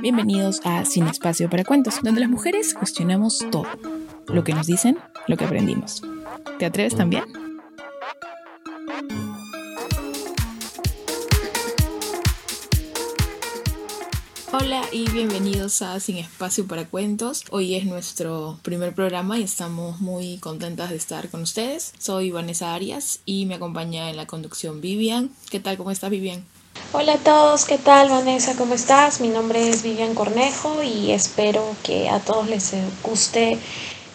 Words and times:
Bienvenidos 0.00 0.60
a 0.64 0.84
Sin 0.84 1.06
Espacio 1.06 1.50
para 1.50 1.64
Cuentos, 1.64 2.00
donde 2.02 2.20
las 2.20 2.30
mujeres 2.30 2.74
cuestionamos 2.74 3.44
todo. 3.50 3.66
Lo 4.26 4.44
que 4.44 4.54
nos 4.54 4.66
dicen, 4.66 4.98
lo 5.26 5.36
que 5.36 5.44
aprendimos. 5.44 6.02
¿Te 6.58 6.66
atreves 6.66 6.96
también? 6.96 7.24
Hola 14.52 14.82
y 14.90 15.08
bienvenidos 15.10 15.82
a 15.82 16.00
Sin 16.00 16.16
Espacio 16.16 16.66
para 16.66 16.86
Cuentos. 16.86 17.44
Hoy 17.50 17.74
es 17.74 17.84
nuestro 17.84 18.58
primer 18.62 18.94
programa 18.94 19.38
y 19.38 19.42
estamos 19.42 20.00
muy 20.00 20.38
contentas 20.38 20.90
de 20.90 20.96
estar 20.96 21.28
con 21.28 21.42
ustedes. 21.42 21.92
Soy 21.98 22.30
Vanessa 22.30 22.74
Arias 22.74 23.20
y 23.26 23.46
me 23.46 23.54
acompaña 23.54 24.10
en 24.10 24.16
la 24.16 24.26
conducción 24.26 24.80
Vivian. 24.80 25.30
¿Qué 25.50 25.60
tal? 25.60 25.76
¿Cómo 25.76 25.90
estás, 25.90 26.10
Vivian? 26.10 26.44
Hola 26.92 27.14
a 27.14 27.18
todos, 27.18 27.66
¿qué 27.66 27.78
tal 27.78 28.10
Vanessa? 28.10 28.56
¿Cómo 28.56 28.74
estás? 28.74 29.20
Mi 29.20 29.28
nombre 29.28 29.68
es 29.68 29.84
Vivian 29.84 30.12
Cornejo 30.16 30.82
y 30.82 31.12
espero 31.12 31.64
que 31.84 32.08
a 32.08 32.18
todos 32.18 32.48
les 32.48 32.72
guste 33.04 33.60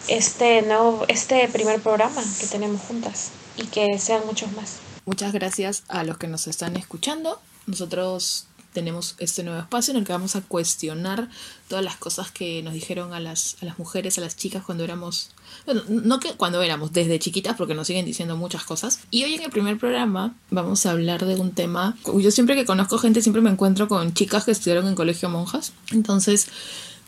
este 0.08 0.60
nuevo, 0.60 1.06
este 1.08 1.48
primer 1.48 1.80
programa 1.80 2.22
que 2.38 2.46
tenemos 2.46 2.82
juntas 2.82 3.30
y 3.56 3.64
que 3.68 3.98
sean 3.98 4.26
muchos 4.26 4.52
más. 4.52 4.76
Muchas 5.06 5.32
gracias 5.32 5.84
a 5.88 6.04
los 6.04 6.18
que 6.18 6.26
nos 6.26 6.48
están 6.48 6.76
escuchando. 6.76 7.40
Nosotros 7.66 8.46
tenemos 8.76 9.14
este 9.20 9.42
nuevo 9.42 9.58
espacio 9.58 9.92
en 9.92 10.00
el 10.00 10.04
que 10.04 10.12
vamos 10.12 10.36
a 10.36 10.42
cuestionar 10.42 11.30
todas 11.66 11.82
las 11.82 11.96
cosas 11.96 12.30
que 12.30 12.62
nos 12.62 12.74
dijeron 12.74 13.14
a 13.14 13.20
las, 13.20 13.56
a 13.62 13.64
las 13.64 13.78
mujeres, 13.78 14.18
a 14.18 14.20
las 14.20 14.36
chicas 14.36 14.62
cuando 14.62 14.84
éramos, 14.84 15.30
bueno, 15.64 15.80
no 15.88 16.20
que 16.20 16.34
cuando 16.34 16.60
éramos, 16.60 16.92
desde 16.92 17.18
chiquitas, 17.18 17.56
porque 17.56 17.74
nos 17.74 17.86
siguen 17.86 18.04
diciendo 18.04 18.36
muchas 18.36 18.64
cosas. 18.64 19.00
Y 19.10 19.24
hoy 19.24 19.32
en 19.32 19.44
el 19.44 19.50
primer 19.50 19.78
programa 19.78 20.36
vamos 20.50 20.84
a 20.84 20.90
hablar 20.90 21.24
de 21.24 21.36
un 21.36 21.52
tema, 21.52 21.96
yo 22.04 22.30
siempre 22.30 22.54
que 22.54 22.66
conozco 22.66 22.98
gente, 22.98 23.22
siempre 23.22 23.40
me 23.40 23.48
encuentro 23.48 23.88
con 23.88 24.12
chicas 24.12 24.44
que 24.44 24.50
estudiaron 24.50 24.86
en 24.88 24.94
colegio 24.94 25.30
monjas. 25.30 25.72
Entonces, 25.90 26.48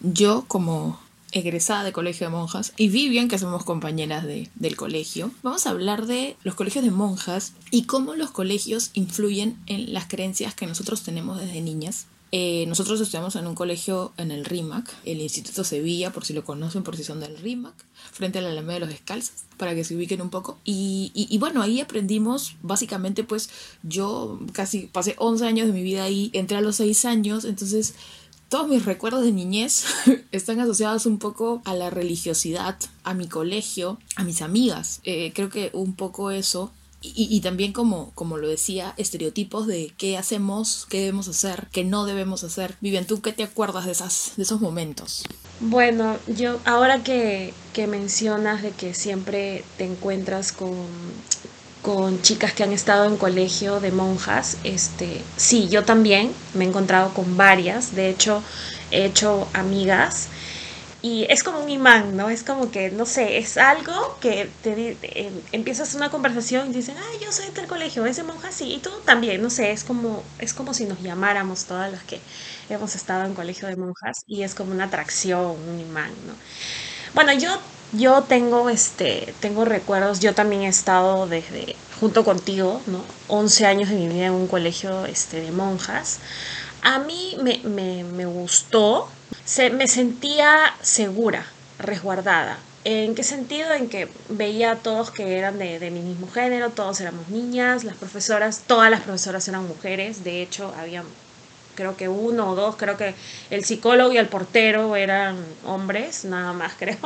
yo 0.01 0.47
como 0.49 0.99
egresada 1.33 1.85
de 1.85 1.93
colegio 1.93 2.27
de 2.27 2.33
monjas, 2.33 2.73
y 2.77 2.89
Vivian, 2.89 3.29
que 3.29 3.39
somos 3.39 3.65
compañeras 3.65 4.25
de, 4.25 4.49
del 4.55 4.77
colegio, 4.77 5.31
vamos 5.43 5.67
a 5.67 5.71
hablar 5.71 6.07
de 6.07 6.37
los 6.43 6.55
colegios 6.55 6.85
de 6.85 6.91
monjas 6.91 7.53
y 7.71 7.85
cómo 7.85 8.15
los 8.15 8.31
colegios 8.31 8.91
influyen 8.95 9.57
en 9.67 9.93
las 9.93 10.07
creencias 10.07 10.55
que 10.55 10.67
nosotros 10.67 11.03
tenemos 11.03 11.41
desde 11.41 11.61
niñas. 11.61 12.07
Eh, 12.31 12.67
nosotros 12.67 13.01
estudiamos 13.01 13.37
en 13.37 13.47
un 13.47 13.55
colegio 13.55 14.13
en 14.19 14.31
el 14.31 14.45
RIMAC, 14.45 14.95
el 15.07 15.23
Instituto 15.23 15.65
Sevilla, 15.65 16.13
por 16.13 16.27
si 16.27 16.35
lo 16.35 16.45
conocen, 16.45 16.83
por 16.83 16.95
si 16.95 17.03
son 17.03 17.21
del 17.21 17.39
RIMAC, 17.39 17.75
frente 18.13 18.39
a 18.39 18.43
la 18.43 18.51
Alameda 18.51 18.75
de 18.75 18.81
los 18.81 18.89
Descalzos, 18.91 19.45
para 19.57 19.75
que 19.75 19.83
se 19.83 19.97
ubiquen 19.97 20.21
un 20.21 20.29
poco. 20.29 20.59
Y, 20.65 21.11
y, 21.15 21.39
bueno, 21.39 21.63
ahí 21.63 21.81
aprendimos, 21.81 22.57
básicamente, 22.61 23.25
pues 23.25 23.49
yo 23.83 24.41
casi 24.53 24.89
pasé 24.89 25.15
11 25.19 25.47
años 25.47 25.67
de 25.69 25.73
mi 25.73 25.83
vida 25.83 26.05
ahí, 26.05 26.31
entré 26.35 26.59
a 26.59 26.61
los 26.61 26.77
6 26.77 27.07
años, 27.07 27.47
entonces 27.47 27.95
todos 28.49 28.69
mis 28.69 28.85
recuerdos 28.85 29.25
de 29.25 29.33
niñez 29.33 29.85
están 30.33 30.61
asociados 30.61 31.07
un 31.07 31.19
poco 31.19 31.63
a 31.65 31.75
la 31.75 31.91
religiosidad, 31.91 32.77
a 33.05 33.15
mi 33.15 33.29
colegio, 33.29 33.99
a 34.17 34.25
mis 34.25 34.43
amigas. 34.43 35.01
Eh, 35.05 35.33
creo 35.35 35.51
que 35.51 35.71
un 35.73 35.95
poco 35.95 36.31
eso. 36.31 36.73
Y, 37.01 37.29
y, 37.31 37.41
también 37.43 37.73
como, 37.73 38.11
como 38.17 38.39
lo 38.39 38.49
decía, 38.49 38.93
estereotipos 38.97 39.69
de 39.69 39.93
qué 39.97 40.19
hacemos, 40.19 40.85
qué 40.91 40.99
debemos 40.99 41.29
hacer, 41.29 41.69
qué 41.71 41.85
no 41.85 42.05
debemos 42.05 42.43
hacer. 42.43 42.75
Vivian, 42.81 43.05
¿tú 43.05 43.21
qué 43.21 43.33
te 43.33 43.45
acuerdas 43.45 43.87
de, 43.87 43.93
esas, 43.93 44.33
de 44.37 44.43
esos 44.43 44.61
momentos? 44.61 45.23
Bueno, 45.61 46.17
yo 46.27 46.59
ahora 46.65 47.05
que, 47.05 47.55
que 47.73 47.87
mencionas 47.87 48.63
de 48.63 48.73
que 48.73 48.95
siempre 48.95 49.63
te 49.77 49.85
encuentras 49.85 50.51
con, 50.51 50.75
con 51.83 52.21
chicas 52.23 52.53
que 52.53 52.63
han 52.65 52.73
estado 52.73 53.07
en 53.07 53.17
colegio 53.17 53.81
de 53.81 53.93
monjas. 53.93 54.57
Este, 54.65 55.23
sí, 55.37 55.69
yo 55.69 55.85
también 55.85 56.33
me 56.55 56.65
he 56.65 56.69
encontrado 56.69 57.13
con 57.15 57.37
varias, 57.37 57.95
de 57.95 58.11
hecho 58.11 58.43
he 58.91 59.05
hecho 59.05 59.49
amigas 59.53 60.29
y 61.01 61.27
es 61.31 61.45
como 61.45 61.61
un 61.61 61.71
imán, 61.71 62.17
¿no? 62.17 62.29
Es 62.29 62.43
como 62.43 62.71
que, 62.73 62.91
no 62.91 63.07
sé, 63.07 63.39
es 63.39 63.57
algo 63.57 64.19
que 64.21 64.51
te 64.63 64.97
eh, 65.03 65.31
empiezas 65.53 65.95
una 65.95 66.11
conversación 66.11 66.71
y 66.71 66.73
dicen, 66.73 66.97
ay, 66.99 67.19
yo 67.25 67.31
soy 67.31 67.51
del 67.55 67.69
colegio, 67.69 68.05
es 68.07 68.17
de 68.17 68.25
monjas, 68.25 68.55
sí, 68.55 68.75
y 68.75 68.79
tú 68.81 68.91
también, 69.05 69.41
no 69.41 69.49
sé, 69.51 69.71
es 69.71 69.85
como, 69.85 70.25
es 70.39 70.55
como 70.55 70.75
si 70.75 70.87
nos 70.87 71.01
llamáramos 71.01 71.67
todas 71.67 71.93
las 71.93 72.03
que 72.03 72.21
hemos 72.69 72.97
estado 72.97 73.25
en 73.27 73.35
colegio 73.35 73.69
de 73.69 73.77
monjas 73.77 74.19
y 74.27 74.43
es 74.43 74.55
como 74.57 74.73
una 74.73 74.85
atracción, 74.85 75.57
un 75.69 75.79
imán, 75.81 76.11
¿no? 76.27 76.35
Bueno, 77.15 77.33
yo 77.33 77.61
yo 77.93 78.23
tengo, 78.23 78.69
este, 78.69 79.35
tengo 79.41 79.65
recuerdos, 79.65 80.21
yo 80.21 80.35
también 80.35 80.63
he 80.63 80.69
estado 80.69 81.27
desde, 81.27 81.77
junto 82.01 82.25
contigo, 82.25 82.81
¿no? 82.87 83.03
11 83.29 83.67
años 83.67 83.89
de 83.89 83.97
mi 83.97 84.09
vida 84.09 84.27
en 84.27 84.33
un 84.33 84.47
colegio 84.47 85.07
este, 85.07 85.41
de 85.41 85.51
monjas. 85.51 86.19
A 86.83 86.99
mí 86.99 87.37
me, 87.43 87.61
me, 87.65 88.05
me 88.05 88.27
gustó, 88.27 89.09
se, 89.45 89.71
me 89.71 89.89
sentía 89.89 90.75
segura, 90.83 91.47
resguardada. 91.79 92.59
¿En 92.85 93.15
qué 93.15 93.25
sentido? 93.25 93.73
En 93.73 93.89
que 93.89 94.09
veía 94.29 94.73
a 94.73 94.77
todos 94.77 95.11
que 95.11 95.37
eran 95.37 95.59
de, 95.59 95.79
de, 95.79 95.91
mi 95.91 96.01
mismo 96.01 96.31
género, 96.31 96.71
todos 96.71 97.01
éramos 97.01 97.29
niñas, 97.29 97.85
las 97.85 97.97
profesoras, 97.97 98.63
todas 98.67 98.91
las 98.91 99.01
profesoras 99.01 99.47
eran 99.49 99.67
mujeres, 99.67 100.25
de 100.25 100.43
hecho 100.43 100.73
había 100.79 101.03
creo 101.79 101.97
que 101.97 102.09
uno 102.09 102.51
o 102.51 102.55
dos, 102.57 102.75
creo 102.75 102.97
que 102.97 103.15
el 103.51 103.65
psicólogo 103.65 104.13
y 104.13 104.19
el 104.19 104.27
portero 104.27 104.97
eran 104.97 105.37
hombres, 105.65 106.25
nada 106.25 106.53
más 106.53 106.73
creo. 106.79 106.99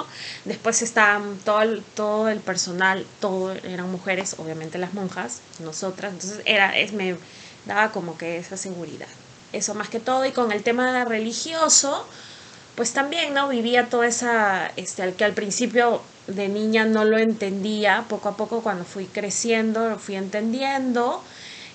Después 0.46 0.80
estaban 0.80 1.38
todo 1.44 1.60
el, 1.60 1.82
todo 1.94 2.30
el 2.30 2.40
personal, 2.40 3.04
todo 3.20 3.52
eran 3.52 3.92
mujeres, 3.92 4.36
obviamente 4.38 4.78
las 4.78 4.94
monjas, 4.94 5.42
nosotras, 5.58 6.14
entonces 6.14 6.40
era, 6.46 6.74
es, 6.78 6.94
me 6.94 7.16
daba 7.66 7.92
como 7.92 8.16
que 8.16 8.38
esa 8.38 8.56
seguridad. 8.56 9.08
Eso 9.52 9.74
más 9.74 9.90
que 9.90 10.00
todo, 10.00 10.24
y 10.24 10.30
con 10.32 10.50
el 10.52 10.62
tema 10.62 11.04
religioso, 11.04 12.06
pues 12.74 12.94
también, 12.94 13.34
¿no? 13.34 13.48
Vivía 13.48 13.90
toda 13.90 14.06
esa, 14.06 14.72
este, 14.76 15.02
al 15.02 15.12
que 15.12 15.24
al 15.24 15.34
principio 15.34 16.00
de 16.28 16.48
niña 16.48 16.86
no 16.86 17.04
lo 17.04 17.18
entendía, 17.18 18.06
poco 18.08 18.30
a 18.30 18.38
poco 18.38 18.62
cuando 18.62 18.86
fui 18.86 19.04
creciendo, 19.04 19.90
lo 19.90 19.98
fui 19.98 20.16
entendiendo. 20.16 21.22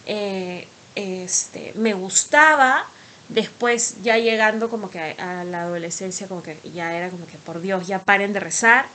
Eh, 0.08 0.68
este, 0.98 1.74
me 1.76 1.94
gustaba, 1.94 2.84
después 3.30 3.98
ya 4.02 4.18
llegando 4.18 4.68
como 4.68 4.90
que 4.90 5.00
a, 5.00 5.44
la 5.44 5.62
adolescencia, 5.62 6.28
como 6.28 6.42
que 6.42 6.58
ya 6.74 6.92
era 6.98 7.10
como 7.10 7.28
que 7.28 7.38
por 7.38 7.62
Dios, 7.62 7.86
ya 7.86 8.00
paren 8.00 8.34
de 8.34 8.40
rezar, 8.40 8.88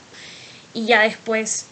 y 0.73 0.85
ya 0.85 1.01
después, 1.03 1.65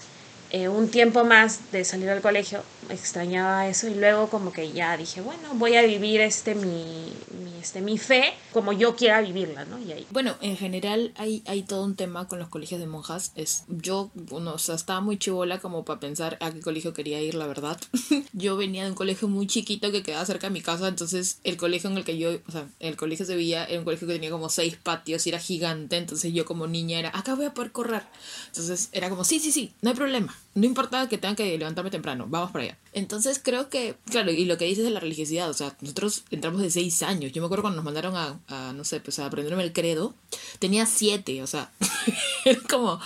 eh, 0.52 0.70
un 0.70 0.90
tiempo 0.90 1.26
más 1.26 1.72
de 1.74 1.84
salir 1.84 2.10
al 2.10 2.22
colegio, 2.22 2.64
extrañaba 2.92 3.68
eso, 3.68 3.88
y 3.88 3.96
luego 3.96 4.30
como 4.30 4.52
que 4.52 4.72
ya 4.72 4.98
dije, 4.98 5.22
bueno, 5.22 5.50
voy 5.54 5.76
a 5.76 5.82
vivir 5.84 6.22
este 6.22 6.56
mi, 6.56 7.14
mi 7.44 7.52
este, 7.62 7.82
mi 7.82 7.98
fe 7.98 8.34
como 8.52 8.74
yo 8.74 8.96
quiera 8.96 9.22
vivirla, 9.22 9.66
¿no? 9.66 9.78
Y 9.80 9.92
ahí. 9.92 10.08
Bueno, 10.10 10.36
en 10.42 10.58
general 10.58 11.14
hay, 11.16 11.44
hay 11.46 11.62
todo 11.62 11.86
un 11.86 11.96
tema 11.96 12.28
con 12.28 12.40
los 12.40 12.50
colegios 12.50 12.80
de 12.80 12.88
monjas. 12.88 13.32
Es, 13.36 13.66
yo, 13.68 14.10
bueno, 14.16 14.54
o 14.54 14.58
sea, 14.58 14.76
estaba 14.76 15.00
muy 15.00 15.18
chivola 15.18 15.60
como 15.60 15.86
para 15.86 16.00
pensar 16.00 16.38
a 16.42 16.52
qué 16.52 16.60
colegio 16.60 16.94
quería 16.94 17.22
ir, 17.22 17.36
la 17.36 17.46
verdad. 17.46 17.80
yo 18.34 18.58
venía 18.58 18.84
de 18.84 18.90
un 18.90 18.96
colegio 18.96 19.28
muy 19.28 19.48
chiquito 19.48 19.92
que 19.92 20.02
quedaba 20.02 20.26
cerca 20.26 20.48
de 20.48 20.54
mi 20.54 20.62
casa, 20.62 20.88
entonces 20.88 21.40
el 21.44 21.56
colegio 21.56 21.90
en 21.90 21.98
el 21.98 22.04
que 22.04 22.18
yo, 22.18 22.32
o 22.48 22.52
sea, 22.52 22.68
el 22.80 22.98
colegio 22.98 23.26
se 23.26 23.36
veía, 23.36 23.64
era 23.66 23.80
un 23.80 23.86
colegio 23.86 24.08
que 24.08 24.16
tenía 24.16 24.32
como 24.32 24.50
seis 24.50 24.76
patios 24.82 25.26
y 25.28 25.30
era 25.30 25.40
gigante, 25.40 25.98
entonces 25.98 26.34
yo 26.34 26.46
como 26.46 26.68
niña 26.68 27.00
era, 27.00 27.10
acá 27.10 27.36
voy 27.36 27.46
a 27.46 27.54
poder 27.54 27.72
correr. 27.72 28.04
Entonces 28.48 28.90
era 28.92 29.10
como, 29.10 29.24
sí, 29.24 29.40
sí, 29.40 29.52
sí, 29.52 29.74
no 29.82 29.92
hay 29.92 29.96
problema. 29.96 30.36
No 30.56 30.66
importa 30.66 31.08
que 31.08 31.18
tenga 31.18 31.36
que 31.36 31.58
levantarme 31.58 31.92
temprano, 31.92 32.26
vamos 32.28 32.52
para 32.52 32.66
allá. 32.66 32.78
Entonces 32.94 33.40
creo 33.42 33.70
que, 33.70 33.96
claro, 34.10 34.32
y 34.32 34.46
lo 34.46 34.58
que 34.58 34.66
dices 34.66 34.84
de 34.84 34.90
la 34.90 35.00
religiosidad, 35.00 35.50
o 35.50 35.54
sea, 35.54 35.78
nosotros 35.82 36.24
entramos 36.30 36.62
de 36.62 36.70
seis 36.70 37.04
años. 37.04 37.32
Yo 37.32 37.42
me 37.42 37.46
acuerdo 37.46 37.64
cuando 37.64 37.78
nos 37.78 37.86
mandaron 37.86 38.16
a, 38.16 38.40
a 38.48 38.74
no 38.74 38.84
sé, 38.84 39.00
pues 39.00 39.20
a 39.20 39.26
aprenderme 39.26 39.64
el 39.64 39.74
credo, 39.74 40.14
tenía 40.60 40.86
siete, 40.86 41.42
o 41.42 41.48
sea, 41.48 41.72
era 42.46 42.60
como, 42.70 43.00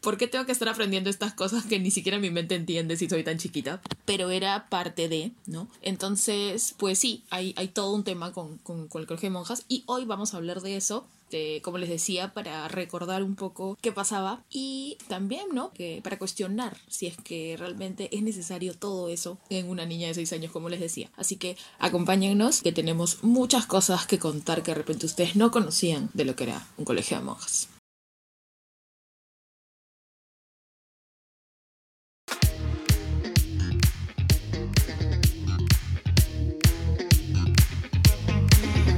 ¿por 0.00 0.18
qué 0.18 0.26
tengo 0.26 0.44
que 0.44 0.52
estar 0.52 0.68
aprendiendo 0.68 1.08
estas 1.08 1.32
cosas 1.32 1.64
que 1.64 1.78
ni 1.78 1.90
siquiera 1.90 2.18
mi 2.18 2.30
mente 2.30 2.54
entiende 2.54 2.96
si 2.96 3.08
soy 3.08 3.24
tan 3.24 3.38
chiquita? 3.38 3.80
Pero 4.04 4.30
era 4.30 4.68
parte 4.68 5.08
de, 5.08 5.32
¿no? 5.46 5.68
Entonces, 5.80 6.74
pues 6.76 6.98
sí, 6.98 7.24
hay, 7.30 7.54
hay 7.56 7.68
todo 7.68 7.94
un 7.94 8.04
tema 8.04 8.32
con, 8.32 8.58
con, 8.58 8.88
con 8.88 9.00
el 9.00 9.06
colegio 9.06 9.28
de 9.28 9.34
monjas 9.34 9.64
y 9.68 9.84
hoy 9.86 10.04
vamos 10.04 10.34
a 10.34 10.36
hablar 10.36 10.60
de 10.60 10.76
eso 10.76 11.06
este, 11.30 11.62
como 11.62 11.78
les 11.78 11.88
decía, 11.88 12.34
para 12.34 12.66
recordar 12.66 13.22
un 13.22 13.36
poco 13.36 13.78
qué 13.80 13.92
pasaba 13.92 14.42
y 14.50 14.98
también, 15.06 15.46
¿no? 15.52 15.72
Que 15.72 16.00
para 16.02 16.18
cuestionar 16.18 16.76
si 16.88 17.06
es 17.06 17.16
que 17.16 17.54
realmente 17.56 18.08
es 18.10 18.24
necesario 18.24 18.74
todo 18.74 19.08
eso 19.08 19.38
en 19.48 19.68
una 19.68 19.86
niña 19.86 20.08
de 20.08 20.14
6 20.14 20.32
años, 20.32 20.50
como 20.50 20.68
les 20.68 20.80
decía. 20.80 21.08
Así 21.16 21.36
que 21.36 21.56
acompáñennos, 21.78 22.62
que 22.62 22.72
tenemos 22.72 23.22
muchas 23.22 23.66
cosas 23.66 24.06
que 24.08 24.18
contar 24.18 24.64
que 24.64 24.72
de 24.72 24.78
repente 24.78 25.06
ustedes 25.06 25.36
no 25.36 25.52
conocían 25.52 26.10
de 26.14 26.24
lo 26.24 26.34
que 26.34 26.44
era 26.44 26.66
un 26.76 26.84
colegio 26.84 27.18
de 27.18 27.22
monjas. 27.22 27.68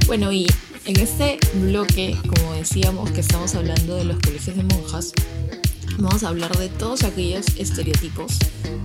Bueno, 0.07 0.31
y 0.31 0.45
en 0.93 0.99
este 0.99 1.39
bloque, 1.55 2.15
como 2.21 2.53
decíamos 2.53 3.09
que 3.11 3.21
estamos 3.21 3.55
hablando 3.55 3.95
de 3.95 4.05
los 4.05 4.19
colegios 4.19 4.55
de 4.55 4.63
monjas, 4.63 5.13
vamos 5.97 6.23
a 6.23 6.27
hablar 6.27 6.55
de 6.57 6.69
todos 6.69 7.03
aquellos 7.03 7.47
estereotipos 7.57 8.37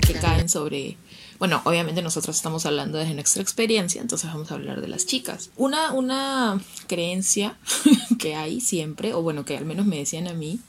que 0.07 0.15
caen 0.15 0.49
sobre 0.49 0.97
Bueno, 1.39 1.61
obviamente 1.65 2.01
nosotros 2.01 2.37
estamos 2.37 2.65
hablando 2.67 2.99
desde 2.99 3.15
nuestra 3.15 3.43
experiencia, 3.43 4.01
entonces 4.01 4.31
vamos 4.33 4.51
a 4.51 4.55
hablar 4.55 4.81
de 4.81 4.89
las 4.89 5.07
chicas. 5.07 5.51
Una, 5.57 5.93
una 5.93 6.61
creencia 6.87 7.59
que 8.19 8.35
hay 8.35 8.61
siempre, 8.61 9.13
o 9.13 9.21
bueno, 9.21 9.45
que 9.45 9.59
al 9.59 9.67
menos 9.67 9.85
me 9.85 9.99
decían 9.99 10.29
a 10.29 10.35
mí, 10.35 10.61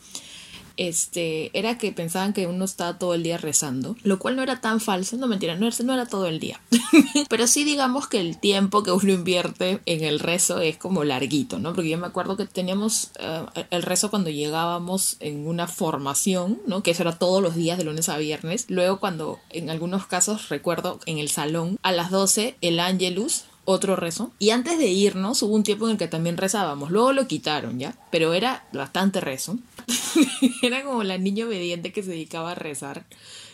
este, 0.79 1.51
era 1.57 1.77
que 1.77 1.91
pensaban 1.91 2.31
que 2.31 2.47
uno 2.47 2.63
estaba 2.63 2.97
todo 2.97 3.13
el 3.13 3.21
día 3.21 3.37
rezando, 3.37 3.97
lo 4.01 4.17
cual 4.17 4.37
no 4.37 4.43
era 4.43 4.61
tan 4.61 4.79
falso, 4.79 5.17
no 5.17 5.27
mentira, 5.27 5.55
no 5.57 5.67
era, 5.67 5.75
no 5.83 5.93
era 5.93 6.05
todo 6.05 6.25
el 6.27 6.39
día. 6.39 6.61
Pero 7.29 7.47
sí 7.47 7.65
digamos 7.65 8.07
que 8.07 8.21
el 8.21 8.39
tiempo 8.39 8.81
que 8.81 8.93
uno 8.93 9.11
invierte 9.11 9.81
en 9.85 10.05
el 10.05 10.21
rezo 10.21 10.61
es 10.61 10.77
como 10.77 11.03
larguito, 11.03 11.59
¿no? 11.59 11.73
Porque 11.73 11.89
yo 11.89 11.97
me 11.97 12.07
acuerdo 12.07 12.37
que 12.37 12.45
teníamos 12.45 13.11
eh, 13.19 13.65
el 13.71 13.83
rezo 13.83 14.09
cuando 14.09 14.29
llegábamos 14.29 15.17
en 15.19 15.45
una 15.45 15.67
formación, 15.67 16.61
¿no? 16.65 16.81
Que 16.81 16.91
eso 16.91 17.03
era 17.03 17.19
todos 17.19 17.43
los 17.43 17.55
días 17.55 17.77
de 17.77 17.83
lunes 17.83 18.07
a 18.07 18.17
viernes. 18.17 18.65
Luego 18.69 19.01
cuando 19.01 19.37
en 19.49 19.69
algunos 19.69 20.07
casos 20.07 20.47
recuerdo 20.47 21.01
en 21.05 21.17
el 21.17 21.27
salón 21.27 21.77
a 21.83 21.91
las 21.91 22.09
12 22.09 22.55
el 22.61 22.79
Angelus 22.79 23.43
otro 23.65 23.95
rezo. 23.95 24.31
Y 24.39 24.49
antes 24.49 24.77
de 24.77 24.87
irnos 24.87 25.41
hubo 25.43 25.53
un 25.53 25.63
tiempo 25.63 25.85
en 25.85 25.91
el 25.93 25.97
que 25.97 26.07
también 26.07 26.37
rezábamos. 26.37 26.91
Luego 26.91 27.13
lo 27.13 27.27
quitaron, 27.27 27.79
¿ya? 27.79 27.95
Pero 28.11 28.33
era 28.33 28.67
bastante 28.73 29.21
rezo. 29.21 29.57
era 30.61 30.83
como 30.83 31.03
la 31.03 31.17
niña 31.17 31.45
obediente 31.45 31.91
que 31.91 32.03
se 32.03 32.11
dedicaba 32.11 32.51
a 32.51 32.55
rezar 32.55 33.05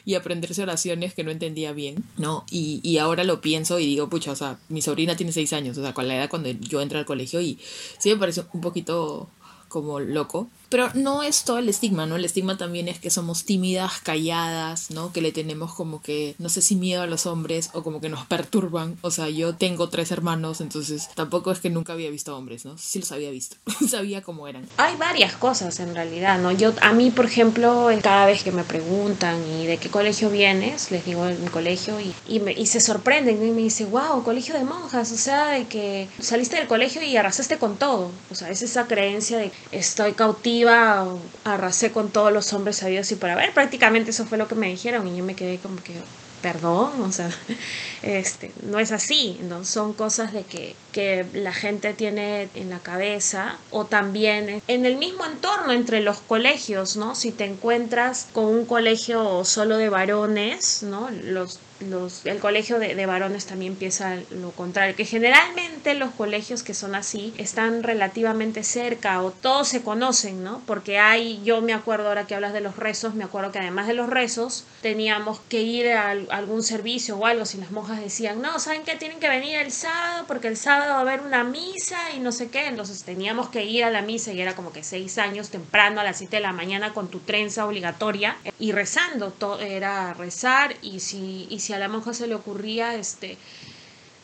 y 0.06 0.13
aprenderse 0.13 0.62
oraciones 0.62 1.13
que 1.13 1.24
no 1.24 1.31
entendía 1.31 1.74
bien, 1.74 2.04
¿no? 2.18 2.46
Y, 2.52 2.80
y, 2.84 3.00
ahora 3.00 3.24
lo 3.24 3.42
pienso 3.42 3.80
y 3.80 3.88
digo, 3.88 4.07
pucha, 4.07 4.31
o 4.31 4.36
sea, 4.36 4.60
mi 4.69 4.84
sobrina 4.84 5.16
tiene 5.16 5.31
seis 5.31 5.52
años, 5.52 5.78
o 5.80 5.81
sea, 5.81 5.94
con 5.94 6.07
la 6.07 6.16
edad 6.16 6.30
cuando 6.30 6.50
yo 6.52 6.80
entré 6.81 7.00
al 7.00 7.06
colegio 7.06 7.42
y 7.42 7.57
sí 7.98 8.10
me 8.10 8.18
parece 8.18 8.44
un 8.54 8.62
poquito 8.62 9.28
como 9.68 10.00
loco, 10.00 10.48
pero 10.69 10.89
no 10.94 11.23
es 11.23 11.44
todo 11.44 11.59
el 11.59 11.69
estigma, 11.69 12.06
¿no? 12.06 12.15
El 12.15 12.25
estigma 12.25 12.57
también 12.57 12.88
es 12.88 13.00
que 13.00 13.09
somos 13.09 13.45
tímidas, 13.45 14.00
calladas, 14.01 14.91
¿no? 14.91 15.12
Que 15.12 15.21
le 15.21 15.31
tenemos 15.31 15.73
como 15.73 16.01
que, 16.01 16.35
no 16.39 16.50
sé 16.50 16.62
si 16.62 16.75
miedo 16.75 17.03
a 17.03 17.07
los 17.07 17.25
hombres 17.25 17.69
o 17.73 17.83
como 17.83 18.01
que 18.01 18.09
nos 18.09 18.25
perturban. 18.25 18.97
O 19.01 19.12
sea, 19.12 19.29
yo 19.29 19.56
tengo 19.56 19.89
tres 19.89 20.12
hermanos, 20.12 20.62
entonces 20.62 21.09
tampoco 21.15 21.51
es 21.51 21.59
que 21.59 21.69
nunca 21.69 21.94
había 21.94 22.09
visto 22.09 22.35
hombres, 22.35 22.65
¿no? 22.65 22.77
Sí 22.77 23.00
los 23.00 23.12
había 23.12 23.31
visto, 23.31 23.57
sabía 23.89 24.21
cómo 24.21 24.47
eran. 24.47 24.67
Hay 24.77 24.95
varias 24.95 25.33
cosas 25.33 25.79
en 25.79 25.94
realidad, 25.94 26.39
¿no? 26.39 26.51
Yo, 26.51 26.73
a 26.81 26.94
mí, 26.94 27.11
por 27.11 27.25
ejemplo, 27.25 27.89
cada 28.01 28.25
vez 28.25 28.44
que 28.44 28.51
me 28.51 28.63
preguntan 28.63 29.41
y 29.59 29.65
de 29.65 29.77
qué 29.77 29.89
colegio 29.89 30.29
vienes, 30.29 30.91
les 30.91 31.06
digo 31.06 31.25
mi 31.25 31.47
colegio 31.47 32.00
y, 32.00 32.13
y, 32.27 32.39
me, 32.39 32.53
y 32.53 32.65
se 32.65 32.79
sorprenden 32.79 33.45
y 33.45 33.51
me 33.51 33.61
dicen, 33.61 33.91
wow, 33.91 34.23
colegio 34.23 34.56
de 34.56 34.63
monjas, 34.63 35.11
o 35.11 35.18
sea, 35.18 35.47
de 35.47 35.65
que 35.68 36.07
saliste 36.19 36.57
del 36.57 36.68
colegio 36.68 37.01
y 37.01 37.15
arrasaste 37.18 37.57
con 37.57 37.77
todo. 37.77 38.11
O 38.31 38.35
sea, 38.35 38.50
es 38.50 38.61
esa 38.61 38.88
creencia 38.88 39.38
de 39.38 39.51
estoy 39.71 40.13
cautiva 40.13 40.55
arrasé 40.63 41.92
con 41.92 42.10
todos 42.10 42.31
los 42.31 42.54
hombres 42.54 42.78
sabidos 42.78 43.12
y 43.12 43.16
para 43.16 43.36
ver, 43.36 43.54
prácticamente 43.54 44.12
eso 44.12 44.25
fue 44.25 44.38
lo 44.38 44.48
que 44.48 44.56
me 44.56 44.68
dijeron 44.68 45.07
y 45.07 45.18
yo 45.18 45.24
me 45.24 45.36
quedé 45.36 45.57
como 45.57 45.78
que, 45.78 45.94
perdón, 46.42 47.02
o 47.02 47.12
sea, 47.12 47.30
este, 48.04 48.52
no 48.63 48.80
es 48.80 48.92
así, 48.92 49.40
¿no? 49.44 49.66
son 49.66 49.94
cosas 49.94 50.31
de 50.31 50.44
que, 50.44 50.75
que 50.92 51.25
la 51.34 51.54
gente 51.54 51.94
tiene 51.94 52.50
en 52.56 52.69
la 52.69 52.80
cabeza 52.80 53.57
o 53.72 53.86
también 53.86 54.62
en 54.68 54.86
el 54.86 54.98
mismo 54.98 55.25
entorno 55.25 55.72
entre 55.72 56.02
los 56.02 56.19
colegios, 56.19 56.98
¿no? 56.98 57.16
Si 57.16 57.31
te 57.31 57.46
encuentras 57.46 58.28
con 58.31 58.46
un 58.46 58.66
colegio 58.66 59.44
solo 59.44 59.78
de 59.78 59.90
varones, 59.90 60.84
¿no? 60.84 61.10
Los 61.10 61.60
los, 61.80 62.25
el 62.25 62.39
colegio 62.39 62.80
de, 62.80 62.95
de, 62.95 63.06
varones 63.06 63.45
también 63.45 63.75
piensa 63.75 64.18
lo 64.31 64.51
contrario, 64.51 64.95
que 64.95 65.06
generalmente 65.06 65.94
los 65.94 66.12
colegios 66.12 66.63
que 66.63 66.74
son 66.74 66.95
así 66.95 67.33
están 67.38 67.83
relativamente 67.83 68.63
cerca 68.63 69.22
o 69.22 69.31
todos 69.31 69.68
se 69.68 69.83
conocen, 69.83 70.44
¿no? 70.44 70.62
Porque 70.66 71.00
hay, 71.00 71.42
yo 71.44 71.62
me 71.62 71.74
acuerdo 71.74 72.07
ahora 72.07 72.27
que 72.27 72.36
hablas 72.36 72.54
de 72.54 72.62
los 72.62 72.77
rezos, 72.77 73.16
me 73.16 73.24
acuerdo 73.24 73.51
que 73.51 73.60
además 73.60 73.88
de 73.88 73.94
los 73.94 74.10
rezos 74.10 74.66
teníamos 74.81 75.39
que 75.50 75.62
ir 75.62 75.92
a, 75.92 76.12
algún 76.12 76.63
servicio 76.63 77.18
o 77.18 77.25
algo, 77.25 77.45
si 77.45 77.57
las 77.57 77.72
monjas 77.72 78.00
decían, 78.00 78.42
no, 78.42 78.60
¿saben 78.60 78.83
qué? 78.83 78.95
Tienen 78.95 79.19
que 79.19 79.30
venir 79.30 79.57
el 79.57 79.71
sábado 79.71 80.25
porque 80.28 80.48
el 80.48 80.57
sábado 80.57 80.94
va 80.94 81.00
a 81.00 81.01
haber 81.01 81.21
una 81.21 81.44
misa 81.44 81.98
y 82.16 82.19
no 82.19 82.31
sé 82.31 82.48
qué, 82.50 82.68
entonces 82.68 83.04
teníamos 83.04 83.50
que 83.50 83.66
ir 83.66 83.83
a 83.83 83.89
la 83.89 84.01
misa 84.01 84.31
y 84.31 84.42
era 84.42 84.56
como 84.56 84.71
que 84.71 84.83
seis 84.83 85.18
años 85.18 85.50
temprano 85.50 86.01
a 86.01 86.04
las 86.04 86.18
siete 86.18 86.38
de 86.38 86.42
la 86.42 86.54
mañana 86.54 86.94
con 86.94 87.10
tu 87.10 87.19
trenza 87.19 87.66
obligatoria 87.66 88.38
y 88.60 88.71
rezando, 88.71 89.31
todo, 89.31 89.60
era 89.60 90.13
rezar. 90.13 90.75
Y 90.81 91.00
si 91.00 91.48
a 91.73 91.79
la 91.79 91.88
monja 91.88 92.13
se 92.13 92.27
le 92.27 92.35
ocurría, 92.35 92.95
este, 92.95 93.38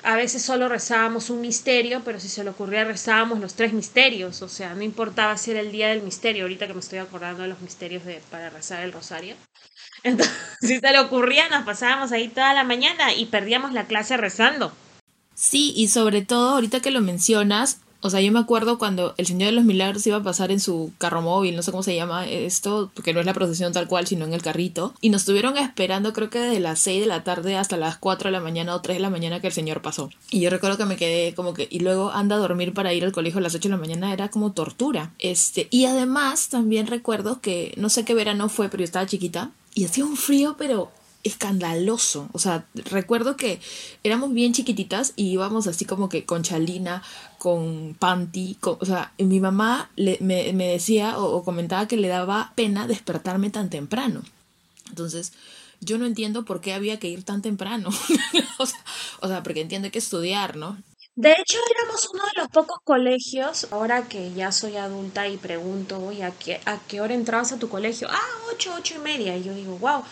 a 0.04 0.16
veces 0.16 0.42
solo 0.42 0.68
rezábamos 0.68 1.30
un 1.30 1.42
misterio, 1.42 2.02
pero 2.04 2.20
si 2.20 2.28
se 2.28 2.44
le 2.44 2.50
ocurría 2.50 2.84
rezábamos 2.84 3.40
los 3.40 3.54
tres 3.54 3.74
misterios, 3.74 4.42
o 4.42 4.50
sea, 4.50 4.74
no 4.74 4.82
importaba 4.82 5.38
si 5.38 5.52
era 5.52 5.60
el 5.60 5.72
día 5.72 5.90
del 5.90 6.02
misterio, 6.02 6.44
ahorita 6.44 6.68
que 6.68 6.74
me 6.74 6.80
estoy 6.80 7.00
acordando 7.00 7.44
de 7.44 7.50
los 7.50 7.62
misterios 7.62 8.04
de, 8.06 8.22
para 8.32 8.50
rezar 8.50 8.84
el 8.84 8.94
rosario. 8.94 9.36
Entonces, 10.04 10.36
si 10.62 10.80
se 10.80 10.92
le 10.92 11.00
ocurría, 11.00 11.50
nos 11.50 11.64
pasábamos 11.64 12.12
ahí 12.12 12.28
toda 12.28 12.54
la 12.54 12.64
mañana 12.64 13.14
y 13.14 13.26
perdíamos 13.26 13.74
la 13.74 13.86
clase 13.86 14.18
rezando. 14.18 14.72
Sí, 15.36 15.74
y 15.76 15.88
sobre 15.88 16.24
todo, 16.24 16.56
ahorita 16.56 16.82
que 16.82 16.92
lo 16.92 17.02
mencionas, 17.02 17.80
o 18.02 18.10
sea, 18.10 18.20
yo 18.20 18.32
me 18.32 18.40
acuerdo 18.40 18.78
cuando 18.80 19.14
el 19.18 19.28
Señor 19.28 19.50
de 19.50 19.56
los 19.56 19.64
Milagros 19.64 20.06
iba 20.08 20.18
a 20.18 20.24
pasar 20.24 20.52
en 20.52 20.60
su 20.60 20.92
carro 20.98 21.22
móvil, 21.22 21.56
no 21.56 21.62
sé 21.62 21.72
cómo 21.72 21.84
se 21.84 21.96
llama 21.96 22.28
esto, 22.28 22.92
porque 22.96 23.14
no 23.14 23.20
es 23.20 23.26
la 23.26 23.34
procesión 23.34 23.74
tal 23.74 23.88
cual, 23.88 24.08
sino 24.08 24.26
en 24.26 24.34
el 24.34 24.42
carrito. 24.42 24.94
Y 25.02 25.10
nos 25.10 25.22
estuvieron 25.22 25.58
esperando, 25.58 26.12
creo 26.12 26.30
que 26.30 26.40
desde 26.40 26.60
las 26.60 26.80
6 26.80 27.02
de 27.02 27.08
la 27.08 27.24
tarde 27.24 27.58
hasta 27.58 27.78
las 27.78 27.98
4 27.98 28.30
de 28.30 28.32
la 28.32 28.40
mañana 28.40 28.76
o 28.76 28.82
3 28.82 28.98
de 28.98 29.02
la 29.02 29.10
mañana 29.10 29.40
que 29.40 29.48
el 29.48 29.54
Señor 29.54 29.82
pasó. 29.82 30.10
Y 30.32 30.40
yo 30.40 30.50
recuerdo 30.50 30.78
que 30.78 30.86
me 30.86 30.98
quedé 30.98 31.36
como 31.36 31.54
que, 31.54 31.68
y 31.70 31.80
luego 31.80 32.12
anda 32.12 32.38
a 32.38 32.40
dormir 32.40 32.74
para 32.74 32.94
ir 32.94 33.06
al 33.06 33.12
colegio 33.12 33.38
a 33.38 33.42
las 33.42 33.54
8 33.54 33.70
de 33.70 33.76
la 33.76 33.82
mañana, 33.82 34.14
era 34.14 34.30
como 34.30 34.52
tortura. 34.52 35.14
Este, 35.20 35.68
y 35.70 35.86
además 35.86 36.50
también 36.50 36.88
recuerdo 36.88 37.40
que, 37.40 37.74
no 37.78 37.90
sé 37.90 38.04
qué 38.04 38.16
verano 38.16 38.50
fue, 38.50 38.70
pero 38.70 38.82
yo 38.82 38.86
estaba 38.86 39.06
chiquita. 39.06 39.52
Y 39.74 39.86
hacía 39.86 40.04
un 40.06 40.18
frío, 40.18 40.56
pero 40.58 40.92
escandaloso. 41.24 42.30
O 42.34 42.40
sea, 42.40 42.66
recuerdo 42.74 43.38
que 43.38 43.60
éramos 44.04 44.34
bien 44.34 44.54
chiquititas 44.54 45.14
y 45.16 45.32
íbamos 45.32 45.68
así 45.68 45.86
como 45.86 46.10
que 46.10 46.26
con 46.26 46.44
chalina, 46.44 47.04
con 47.38 47.96
panty. 47.98 48.58
o 48.62 48.86
sea, 48.86 49.14
mi 49.18 49.40
mamá 49.40 49.90
me, 49.98 50.54
decía 50.54 51.18
o, 51.18 51.44
comentaba 51.44 51.88
que 51.88 51.98
le 51.98 52.08
daba 52.08 52.54
pena 52.56 52.88
despertarme 52.88 53.50
tan 53.50 53.70
temprano. 53.70 54.22
Entonces, 54.90 55.34
yo 55.80 55.98
no 55.98 56.06
entiendo 56.06 56.46
por 56.46 56.62
qué 56.62 56.74
había 56.74 57.00
que 57.00 57.08
ir 57.08 57.24
tan 57.24 57.42
temprano. 57.42 57.90
o, 58.58 58.66
sea, 58.66 58.80
o 59.22 59.28
sea, 59.28 59.44
porque 59.44 59.62
entiendo 59.62 59.90
que 59.92 60.00
estudiar, 60.00 60.56
¿no? 60.56 60.78
De 61.16 61.34
hecho, 61.34 61.58
éramos 61.76 62.10
uno 62.14 62.24
de 62.24 62.42
los 62.42 62.48
pocos 62.48 62.78
colegios, 62.86 63.68
ahora 63.72 64.08
que 64.08 64.34
ya 64.34 64.52
soy 64.54 64.78
adulta 64.78 65.28
y 65.28 65.36
pregunto, 65.36 66.00
oye, 66.00 66.24
¿a 66.24 66.32
qué, 66.32 66.62
¿a 66.66 66.80
qué 66.80 67.02
hora 67.02 67.14
entrabas 67.14 67.52
a 67.52 67.60
tu 67.60 67.68
colegio? 67.68 68.08
Ah, 68.10 68.30
ocho, 68.54 68.74
ocho 68.78 68.96
y 68.96 69.00
media. 69.00 69.36
Y 69.36 69.44
yo 69.44 69.54
digo, 69.54 69.78
wow, 69.78 70.04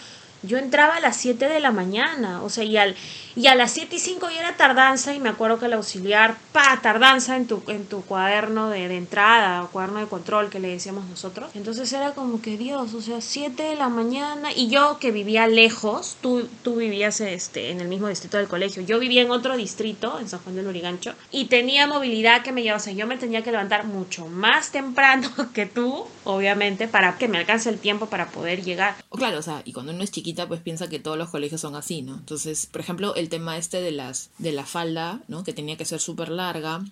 yo 0.44 0.57
entraba 0.57 0.95
a 0.95 1.00
las 1.00 1.18
7 1.18 1.47
de 1.47 1.59
la 1.59 1.71
mañana, 1.71 2.41
o 2.44 2.50
sea, 2.50 2.63
y, 2.63 2.77
al, 2.77 2.95
y 3.36 3.47
a 3.47 3.56
las 3.56 3.71
7 3.71 3.95
y 3.95 4.00
5 4.00 4.30
ya 4.30 4.39
era 4.39 4.57
tardanza 4.57 5.13
y 5.13 5.19
me 5.19 5.30
acuerdo 5.30 5.59
que 5.59 5.65
el 5.65 5.74
auxiliar, 5.74 6.38
pa, 6.51 6.80
tardanza 6.81 7.36
en 7.36 7.47
tu, 7.47 7.62
en 7.68 7.86
tu 7.86 8.01
cuaderno 8.03 8.69
de, 8.69 8.88
de, 8.88 8.97
entrada 8.97 9.63
o 9.63 9.69
cuaderno 9.69 10.00
de 10.00 10.07
control 10.07 10.49
que 10.49 10.59
le 10.59 10.69
decíamos 10.69 11.06
nosotros. 11.07 11.52
Entonces 11.56 11.92
era 11.92 12.11
como 12.11 12.42
que 12.42 12.57
Dios, 12.57 12.94
o 12.94 13.02
sea, 13.02 13.21
7 13.21 13.61
de 13.63 13.75
la 13.75 13.90
mañana 13.90 14.52
y 14.54 14.69
yo 14.69 14.97
que 14.99 15.11
vivía 15.11 15.47
lejos, 15.47 16.18
tú, 16.21 16.47
tú 16.63 16.75
vivías 16.75 17.19
este, 17.21 17.71
en 17.71 17.81
el 17.81 17.87
mismo 17.87 18.07
distrito 18.07 18.37
del 18.37 18.47
colegio, 18.47 18.81
yo 18.81 18.99
vivía 18.99 19.21
en 19.21 19.31
otro 19.31 19.57
distrito, 19.57 20.19
en 20.19 20.30
San 20.30 20.40
Juan 20.40 20.56
del 20.56 20.66
Lurigancho, 20.66 21.13
y 21.31 21.45
tenía 21.45 21.87
movilidad 21.87 22.44
que 22.44 22.52
me 22.52 22.63
llevaba, 22.63 22.81
o 22.81 22.83
sea, 22.83 22.94
yo 22.94 23.07
me 23.07 23.18
tenía 23.18 23.44
que 23.44 23.52
levantar 23.52 23.85
mucho 23.85 24.28
más 24.28 24.71
temprano 24.71 25.30
que 25.54 25.66
tú, 25.66 26.06
obviamente, 26.23 26.87
para 26.87 27.18
que 27.18 27.28
me 27.28 27.37
alcance 27.37 27.69
el 27.69 27.80
tiempo 27.80 28.06
para 28.06 28.28
poder 28.28 28.63
llegar. 28.63 28.95
Claro, 29.11 29.40
o 29.40 29.42
sea, 29.42 29.61
y 29.66 29.73
cuando 29.73 29.92
uno 29.92 30.04
es 30.04 30.11
chiquito, 30.11 30.29
pues 30.48 30.62
piensa 30.62 30.90
que 30.90 31.00
todos 31.00 31.18
los 31.18 31.30
colegios 31.30 31.62
son 31.62 31.76
así, 31.76 32.02
¿no? 32.02 32.16
Entonces, 32.16 32.66
por 32.66 32.81
ejemplo, 32.81 33.16
el 33.16 33.30
tema 33.30 33.57
este 33.57 33.81
de 33.81 33.92
las 33.92 34.30
de 34.38 34.52
la 34.52 34.66
falda, 34.66 35.21
¿no? 35.28 35.44
Que 35.44 35.54
tenía 35.54 35.78
que 35.78 35.86
ser 35.86 36.00
súper 36.00 36.30
larga, 36.30 36.83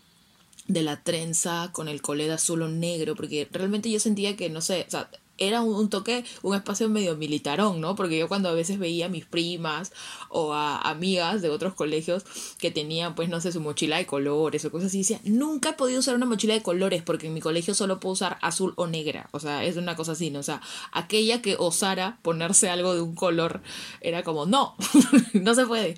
de 0.67 0.82
la 0.82 1.01
trenza 1.01 1.70
con 1.72 1.88
el 1.88 2.01
coled 2.01 2.29
azul 2.29 2.62
o 2.62 2.67
negro, 2.67 3.15
porque 3.15 3.48
realmente 3.51 3.89
yo 3.89 4.00
sentía 4.00 4.36
que, 4.36 4.50
no 4.50 4.62
sé, 4.62 4.86
o 4.88 4.91
sea, 4.91 5.10
era 5.38 5.62
un, 5.62 5.89
toque, 5.89 6.25
un 6.41 6.56
espacio 6.56 6.89
medio 6.89 7.15
militarón, 7.15 7.82
¿no? 7.82 7.96
Porque 7.96 8.17
yo 8.17 8.27
cuando 8.27 8.50
a 8.50 8.53
veces 8.53 8.79
veía 8.79 9.08
a 9.08 9.10
mis 9.10 9.25
primas 9.25 9.91
o 10.29 10.53
a 10.53 10.77
amigas 10.77 11.41
de 11.41 11.50
otros 11.50 11.74
colegios 11.74 12.25
que 12.60 12.72
tenían, 12.72 13.15
pues, 13.15 13.29
no 13.29 13.41
sé, 13.41 13.51
su 13.51 13.62
mochila 13.62 13.98
de 13.98 14.06
colores 14.06 14.65
o 14.65 14.72
cosas 14.72 14.88
así, 14.88 15.00
decía, 15.00 15.20
nunca 15.24 15.70
he 15.70 15.74
podido 15.74 16.00
usar 16.00 16.15
una 16.15 16.25
mochila 16.25 16.53
de 16.53 16.62
colores 16.62 17.03
porque 17.03 17.27
en 17.27 17.34
mi 17.34 17.41
colegio 17.41 17.74
solo 17.74 18.00
puedo 18.00 18.13
usar 18.13 18.38
azul 18.41 18.74
o 18.75 18.88
negra. 18.88 19.29
O 19.32 19.39
sea, 19.39 19.63
es 19.63 19.77
una 19.77 19.96
cosa 19.96 20.13
así, 20.13 20.29
¿no? 20.29 20.39
O 20.39 20.44
sea, 20.44 20.62
aquella 20.91 21.41
que 21.41 21.56
osara 21.58 22.17
ponerse 22.22 22.70
algo 22.70 22.94
de 22.94 23.01
un 23.01 23.15
color 23.15 23.62
era 24.01 24.24
como, 24.24 24.46
no, 24.46 24.75
no 25.34 25.56
se 25.56 25.65
puede. 25.65 25.98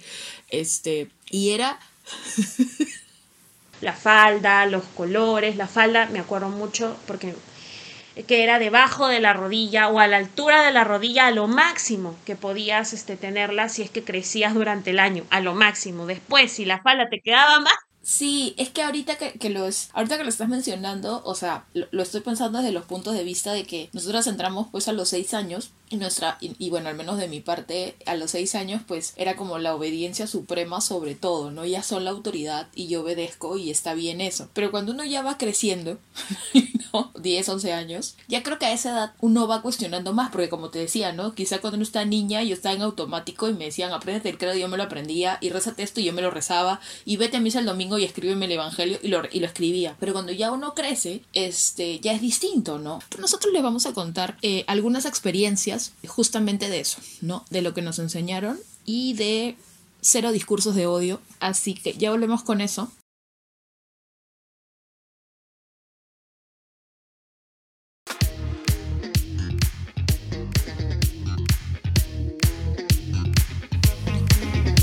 Este, 0.49 1.09
y 1.29 1.51
era... 1.51 1.79
la 3.81 3.93
falda, 3.93 4.65
los 4.65 4.83
colores, 4.83 5.55
la 5.55 5.67
falda, 5.67 6.07
me 6.07 6.19
acuerdo 6.19 6.49
mucho 6.49 6.95
porque 7.07 7.33
que 8.27 8.43
era 8.43 8.59
debajo 8.59 9.07
de 9.07 9.19
la 9.19 9.33
rodilla 9.33 9.89
o 9.89 9.99
a 9.99 10.07
la 10.07 10.17
altura 10.17 10.63
de 10.63 10.71
la 10.71 10.83
rodilla 10.83 11.27
a 11.27 11.31
lo 11.31 11.47
máximo 11.47 12.15
que 12.25 12.35
podías 12.35 12.93
este, 12.93 13.17
tenerla 13.17 13.69
si 13.69 13.81
es 13.81 13.89
que 13.89 14.03
crecías 14.03 14.53
durante 14.53 14.91
el 14.91 14.99
año, 14.99 15.23
a 15.29 15.39
lo 15.39 15.53
máximo. 15.53 16.05
Después, 16.05 16.51
si 16.51 16.65
la 16.65 16.81
falda 16.81 17.09
te 17.09 17.21
quedaba 17.21 17.59
más, 17.59 17.73
Sí, 18.01 18.55
es 18.57 18.69
que 18.69 18.81
ahorita 18.81 19.17
que, 19.17 19.33
que, 19.33 19.49
lo, 19.49 19.67
ahorita 19.93 20.17
que 20.17 20.23
lo 20.23 20.29
estás 20.29 20.49
mencionando, 20.49 21.21
o 21.25 21.35
sea, 21.35 21.65
lo, 21.73 22.01
estoy 22.01 22.21
pensando 22.21 22.57
desde 22.57 22.71
los 22.71 22.85
puntos 22.85 23.13
de 23.13 23.23
vista 23.23 23.53
de 23.53 23.65
que 23.65 23.89
nosotros 23.93 24.25
entramos 24.25 24.67
pues 24.71 24.87
a 24.87 24.93
los 24.93 25.09
seis 25.09 25.33
años 25.35 25.71
nuestra, 25.97 26.37
y, 26.39 26.69
bueno, 26.69 26.89
al 26.89 26.95
menos 26.95 27.17
de 27.17 27.27
mi 27.27 27.39
parte, 27.39 27.95
a 28.05 28.15
los 28.15 28.31
seis 28.31 28.55
años, 28.55 28.81
pues 28.87 29.13
era 29.17 29.35
como 29.35 29.57
la 29.57 29.75
obediencia 29.75 30.27
suprema 30.27 30.81
sobre 30.81 31.15
todo, 31.15 31.51
¿no? 31.51 31.65
Ya 31.65 31.83
son 31.83 32.05
la 32.05 32.11
autoridad 32.11 32.67
y 32.75 32.87
yo 32.87 33.01
obedezco 33.01 33.57
y 33.57 33.71
está 33.71 33.93
bien 33.93 34.21
eso. 34.21 34.49
Pero 34.53 34.71
cuando 34.71 34.91
uno 34.91 35.03
ya 35.03 35.21
va 35.21 35.37
creciendo, 35.37 35.97
¿no? 36.93 37.11
10, 37.19 37.49
11 37.49 37.73
años, 37.73 38.15
ya 38.27 38.43
creo 38.43 38.59
que 38.59 38.65
a 38.65 38.73
esa 38.73 38.91
edad 38.91 39.13
uno 39.19 39.47
va 39.47 39.61
cuestionando 39.61 40.13
más, 40.13 40.31
porque 40.31 40.49
como 40.49 40.69
te 40.69 40.79
decía, 40.79 41.11
¿no? 41.11 41.33
Quizá 41.33 41.59
cuando 41.59 41.75
uno 41.75 41.83
está 41.83 42.05
niña, 42.05 42.43
yo 42.43 42.53
estaba 42.53 42.75
en 42.75 42.81
automático 42.81 43.49
y 43.49 43.53
me 43.53 43.65
decían, 43.65 43.91
apréndete 43.91 44.29
el 44.29 44.37
credo, 44.37 44.55
yo 44.55 44.67
me 44.67 44.77
lo 44.77 44.83
aprendía, 44.83 45.37
y 45.41 45.49
rezate 45.49 45.83
esto, 45.83 45.99
y 45.99 46.05
yo 46.05 46.13
me 46.13 46.21
lo 46.21 46.31
rezaba, 46.31 46.79
y 47.05 47.17
vete 47.17 47.37
a 47.37 47.39
misa 47.39 47.59
el 47.59 47.65
domingo 47.65 47.97
y 47.97 48.05
escríbeme 48.05 48.45
el 48.45 48.53
evangelio, 48.53 48.99
y 49.01 49.07
lo, 49.07 49.23
y 49.31 49.39
lo 49.39 49.47
escribía. 49.47 49.95
Pero 49.99 50.13
cuando 50.13 50.31
ya 50.31 50.51
uno 50.51 50.73
crece, 50.73 51.23
este, 51.33 51.99
ya 51.99 52.13
es 52.13 52.21
distinto, 52.21 52.79
¿no? 52.79 52.99
Nosotros 53.17 53.53
le 53.53 53.61
vamos 53.61 53.85
a 53.85 53.93
contar 53.93 54.37
eh, 54.41 54.63
algunas 54.67 55.05
experiencias 55.05 55.78
justamente 56.07 56.69
de 56.69 56.79
eso, 56.79 56.99
¿no? 57.21 57.45
De 57.49 57.61
lo 57.61 57.73
que 57.73 57.81
nos 57.81 57.99
enseñaron 57.99 58.59
y 58.85 59.13
de 59.13 59.55
cero 60.01 60.31
discursos 60.31 60.75
de 60.75 60.87
odio. 60.87 61.21
Así 61.39 61.73
que 61.73 61.93
ya 61.93 62.11
volvemos 62.11 62.43
con 62.43 62.61
eso. 62.61 62.91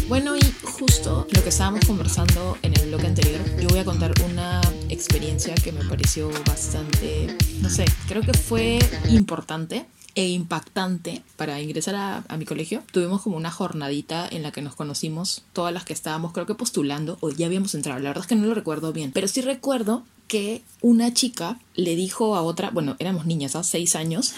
Bueno, 0.09 0.37
y 0.37 0.41
justo 0.62 1.26
lo 1.31 1.43
que 1.43 1.49
estábamos 1.49 1.85
conversando 1.85 2.57
en 2.62 2.79
el 2.79 2.88
bloque 2.88 3.07
anterior, 3.07 3.41
yo 3.61 3.69
voy 3.69 3.81
a 3.81 3.85
contar 3.85 4.12
una 4.25 4.61
experiencia 4.88 5.55
que 5.57 5.73
me 5.73 5.85
pareció 5.85 6.31
bastante, 6.47 7.37
no 7.61 7.69
sé, 7.69 7.85
creo 8.07 8.23
que 8.23 8.33
fue 8.33 8.79
importante 9.11 9.85
e 10.16 10.28
impactante 10.30 11.23
para 11.37 11.61
ingresar 11.61 11.94
a, 11.94 12.37
mi 12.37 12.46
colegio. 12.46 12.82
Tuvimos 12.90 13.23
como 13.23 13.37
una 13.37 13.52
jornadita 13.52 14.26
en 14.28 14.42
la 14.42 14.50
que 14.50 14.62
nos 14.62 14.75
conocimos, 14.75 15.44
todas 15.52 15.73
las 15.73 15.85
que 15.85 15.92
estábamos 15.92 16.32
creo 16.32 16.46
que 16.46 16.54
postulando 16.54 17.18
o 17.20 17.30
ya 17.30 17.46
habíamos 17.46 17.75
entrado. 17.75 18.00
La 18.00 18.11
verdad 18.11 18.25
es 18.25 18.28
que 18.28 18.35
no 18.35 18.46
lo 18.46 18.54
recuerdo 18.54 18.92
bien, 18.92 19.12
pero 19.12 19.28
sí 19.28 19.42
recuerdo 19.42 20.04
que 20.26 20.62
una 20.80 21.12
chica 21.14 21.61
le 21.75 21.94
dijo 21.94 22.35
a 22.35 22.42
otra, 22.42 22.70
bueno, 22.70 22.96
éramos 22.99 23.26
niñas, 23.26 23.54
a 23.54 23.62
seis 23.62 23.94
años, 23.94 24.35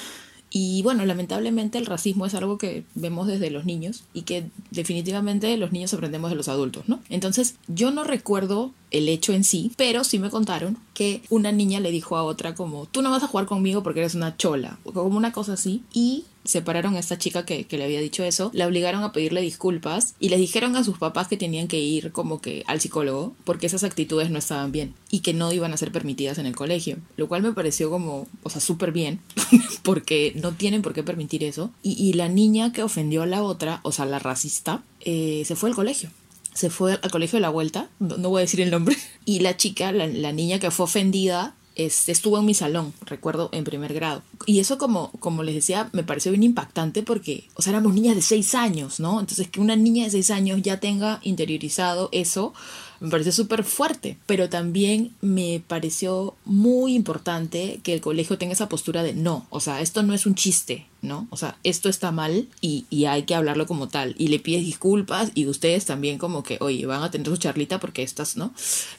y 0.51 0.83
bueno, 0.83 1.05
lamentablemente 1.05 1.79
el 1.79 1.87
racismo 1.87 2.25
es 2.27 2.35
algo 2.35 2.57
que 2.57 2.85
vemos 2.95 3.27
desde 3.27 3.51
los 3.51 3.65
niños 3.65 4.05
y 4.15 4.23
que 4.23 4.47
definitivamente 4.71 5.55
los 5.59 5.73
niños 5.73 5.93
aprendemos 5.93 6.31
de 6.31 6.37
los 6.37 6.49
adultos, 6.49 6.89
¿no? 6.89 7.01
Entonces 7.11 7.57
yo 7.69 7.91
no 7.91 8.03
recuerdo 8.03 8.73
el 8.91 9.09
hecho 9.09 9.33
en 9.33 9.45
sí, 9.45 9.73
pero 9.77 10.05
sí 10.05 10.19
me 10.19 10.31
contaron 10.31 10.79
que 10.95 11.23
una 11.31 11.53
niña 11.53 11.81
le 11.81 11.91
dijo 11.91 12.17
a 12.17 12.25
otra 12.25 12.55
como, 12.55 12.87
tú 12.87 13.03
no 13.03 13.11
vas 13.11 13.23
a 13.23 13.29
jugar 13.29 13.47
conmigo 13.47 13.83
porque 13.83 14.01
eres 14.01 14.15
una 14.15 14.37
chola, 14.37 14.79
como 14.83 15.17
una 15.17 15.33
cosa 15.33 15.55
así, 15.55 15.83
y 15.93 16.25
separaron 16.45 16.97
a 16.97 16.99
esta 16.99 17.19
chica 17.19 17.45
que, 17.45 17.67
le 17.71 17.85
había 17.85 18.01
dicho 18.01 18.25
eso, 18.25 18.51
la 18.55 18.67
obligaron 18.67 19.03
a 19.03 19.13
pedirle 19.13 19.43
disculpas 19.43 20.15
y 20.19 20.31
les 20.31 20.41
dijeron 20.41 20.77
a 20.77 20.83
sus 20.83 20.99
papás 20.99 21.29
que 21.29 21.37
tenían 21.37 21.69
que 21.69 21.79
ir 21.79 22.11
como 22.11 22.41
que 22.41 22.65
al 22.67 22.81
psicólogo 22.81 23.35
porque 23.45 23.67
esas 23.67 23.85
actitudes 23.85 24.31
no 24.31 24.39
estaban 24.39 24.73
bien 24.73 24.95
y 25.11 25.21
que 25.21 25.35
no 25.35 25.53
iban 25.53 25.75
a 25.75 25.77
ser 25.77 25.93
permitidas 25.93 26.39
en 26.39 26.47
el 26.47 26.57
colegio, 26.57 26.97
lo 27.17 27.29
cual 27.29 27.43
me 27.43 27.53
pareció 27.53 27.91
como, 27.91 28.27
o 28.43 28.51
sea, 28.51 28.63
súper 28.63 28.93
bien 28.93 29.21
porque 29.83 30.33
no 30.37 30.53
tienen 30.53 30.81
por 30.81 30.95
qué 30.95 31.03
permitir 31.03 31.45
eso. 31.45 31.71
Y, 31.83 32.15
la 32.15 32.29
niña 32.29 32.73
que 32.73 32.83
ofendió 32.83 33.23
a 33.23 33.27
la 33.27 33.43
otra, 33.43 33.81
o 33.83 33.93
sea, 33.93 34.07
la 34.07 34.19
racista, 34.19 34.83
eh, 35.01 35.43
se 35.47 35.55
fue 35.55 35.69
al 35.69 35.77
colegio 35.77 36.11
se 36.59 36.71
fue 36.71 36.99
al 37.01 37.11
colegio 37.13 37.37
de 37.37 37.43
la 37.43 37.51
vuelta, 37.51 37.89
no, 38.01 38.31
voy 38.31 38.41
a 38.41 38.41
decir 38.41 38.61
el 38.61 38.73
nombre, 38.73 38.97
y 39.25 39.39
la 39.39 39.57
chica, 39.57 39.93
la, 39.93 40.09
la 40.09 40.33
niña 40.33 40.59
que 40.59 40.73
fue 40.73 40.85
ofendida, 40.85 41.55
este, 41.77 42.11
estuvo 42.11 42.37
en 42.37 42.45
mi 42.45 42.55
salón, 42.55 42.93
recuerdo, 43.07 43.49
en 43.53 43.63
primer 43.63 43.95
grado. 43.95 44.25
Y 44.47 44.59
eso, 44.59 44.77
como, 44.77 45.13
como 45.21 45.45
les 45.45 45.55
decía, 45.55 45.89
me 45.93 46.03
pareció 46.03 46.33
bien 46.33 46.43
impactante 46.43 47.05
porque, 47.05 47.45
o 47.55 47.63
sea, 47.63 47.71
éramos 47.71 47.95
niñas 47.95 48.17
de 48.17 48.23
6 48.23 48.57
años, 48.57 48.99
¿no? 48.99 49.21
Entonces, 49.21 49.49
que 49.49 49.61
una 49.61 49.77
niña 49.77 50.03
de 50.03 50.11
6 50.11 50.31
años 50.33 50.61
ya 50.61 50.81
tenga 50.81 51.21
interiorizado 51.23 52.09
eso, 52.11 52.55
me 53.01 53.11
pareció 53.11 53.33
súper 53.33 53.65
fuerte, 53.65 54.19
pero 54.27 54.49
también 54.49 55.15
me 55.21 55.63
pareció 55.67 56.35
muy 56.45 56.95
importante 56.95 57.81
que 57.83 57.95
el 57.95 58.01
colegio 58.01 58.39
tenga 58.39 58.53
esa 58.53 58.69
postura 58.69 59.03
de 59.03 59.15
no, 59.15 59.47
o 59.51 59.61
sea, 59.61 59.81
esto 59.81 60.03
no 60.03 60.15
es 60.15 60.27
un 60.27 60.35
chiste, 60.35 60.87
¿no? 61.01 61.29
O 61.31 61.37
sea, 61.37 61.57
esto 61.65 61.89
está 61.89 62.11
mal 62.11 62.49
y, 62.61 62.87
y 62.91 63.05
hay 63.05 63.23
que 63.23 63.35
hablarlo 63.35 63.67
como 63.67 63.89
tal. 63.89 64.15
Y 64.19 64.29
le 64.29 64.41
pides 64.41 64.65
disculpas 64.65 65.31
y 65.35 65.47
ustedes 65.47 65.85
también 65.85 66.19
como 66.19 66.43
que, 66.43 66.59
oye, 66.61 66.87
van 66.87 67.03
a 67.03 67.11
tener 67.11 67.29
su 67.29 67.37
charlita 67.37 67.79
porque 67.79 68.03
estas, 68.03 68.37
¿no? 68.37 68.53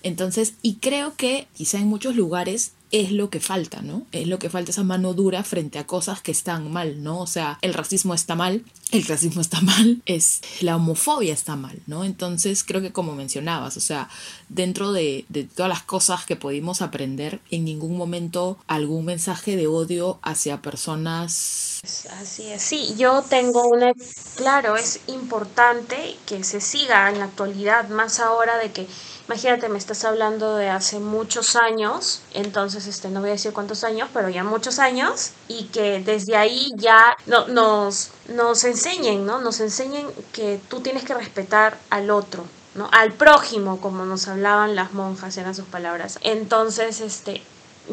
Entonces, 0.03 0.53
y 0.61 0.75
creo 0.75 1.15
que 1.15 1.47
quizá 1.55 1.79
en 1.79 1.87
muchos 1.87 2.15
lugares 2.15 2.73
es 2.91 3.11
lo 3.11 3.29
que 3.29 3.39
falta, 3.39 3.81
¿no? 3.81 4.05
Es 4.11 4.27
lo 4.27 4.39
que 4.39 4.49
falta 4.49 4.71
esa 4.71 4.83
mano 4.83 5.13
dura 5.13 5.43
frente 5.43 5.79
a 5.79 5.87
cosas 5.87 6.21
que 6.21 6.31
están 6.31 6.71
mal, 6.71 7.03
¿no? 7.03 7.19
O 7.19 7.27
sea, 7.27 7.59
el 7.61 7.73
racismo 7.73 8.13
está 8.13 8.35
mal, 8.35 8.63
el 8.91 9.05
racismo 9.05 9.41
está 9.41 9.61
mal, 9.61 10.01
es 10.05 10.41
la 10.61 10.75
homofobia 10.75 11.33
está 11.33 11.55
mal, 11.55 11.79
¿no? 11.85 12.03
Entonces 12.03 12.63
creo 12.63 12.81
que 12.81 12.91
como 12.91 13.13
mencionabas, 13.13 13.77
o 13.77 13.81
sea, 13.81 14.09
dentro 14.49 14.91
de, 14.91 15.25
de, 15.29 15.43
todas 15.43 15.69
las 15.69 15.83
cosas 15.83 16.25
que 16.25 16.35
pudimos 16.35 16.81
aprender, 16.81 17.39
en 17.51 17.65
ningún 17.65 17.97
momento 17.97 18.57
algún 18.67 19.05
mensaje 19.05 19.55
de 19.55 19.67
odio 19.67 20.19
hacia 20.23 20.61
personas. 20.61 21.81
Así 22.19 22.47
es, 22.47 22.61
sí, 22.61 22.95
yo 22.97 23.21
tengo 23.21 23.67
una, 23.67 23.93
claro, 24.35 24.75
es 24.75 25.01
importante 25.07 26.17
que 26.25 26.43
se 26.43 26.59
siga 26.61 27.09
en 27.09 27.19
la 27.19 27.25
actualidad, 27.25 27.89
más 27.89 28.19
ahora 28.19 28.57
de 28.57 28.71
que 28.71 28.87
Imagínate, 29.29 29.69
me 29.69 29.77
estás 29.77 30.05
hablando 30.05 30.55
de 30.55 30.69
hace 30.69 30.97
muchos 30.97 31.55
años, 31.55 32.23
entonces 32.33 32.87
este, 32.87 33.09
no 33.09 33.19
voy 33.19 33.29
a 33.29 33.33
decir 33.33 33.53
cuántos 33.53 33.83
años, 33.83 34.09
pero 34.11 34.27
ya 34.27 34.43
muchos 34.43 34.79
años, 34.79 35.33
y 35.47 35.65
que 35.65 35.99
desde 35.99 36.35
ahí 36.35 36.71
ya 36.77 37.15
no, 37.27 37.47
nos, 37.47 38.09
nos 38.29 38.63
enseñen, 38.63 39.27
¿no? 39.27 39.39
Nos 39.39 39.59
enseñen 39.59 40.07
que 40.33 40.59
tú 40.67 40.79
tienes 40.79 41.03
que 41.03 41.13
respetar 41.13 41.77
al 41.91 42.09
otro, 42.09 42.43
¿no? 42.73 42.89
Al 42.91 43.13
prójimo, 43.13 43.79
como 43.79 44.03
nos 44.03 44.27
hablaban 44.27 44.75
las 44.75 44.93
monjas, 44.93 45.37
eran 45.37 45.53
sus 45.53 45.65
palabras. 45.65 46.17
Entonces, 46.23 46.99
este, 46.99 47.43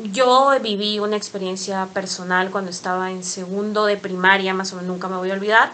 yo 0.05 0.53
viví 0.63 1.01
una 1.01 1.19
experiencia 1.19 1.87
personal 1.93 2.51
cuando 2.51 2.71
estaba 2.71 3.11
en 3.11 3.23
segundo 3.23 3.85
de 3.85 3.99
primaria, 3.99 4.55
más 4.55 4.73
o 4.73 4.77
menos 4.77 4.91
nunca 4.91 5.09
me 5.09 5.19
voy 5.19 5.31
a 5.31 5.35
olvidar, 5.35 5.71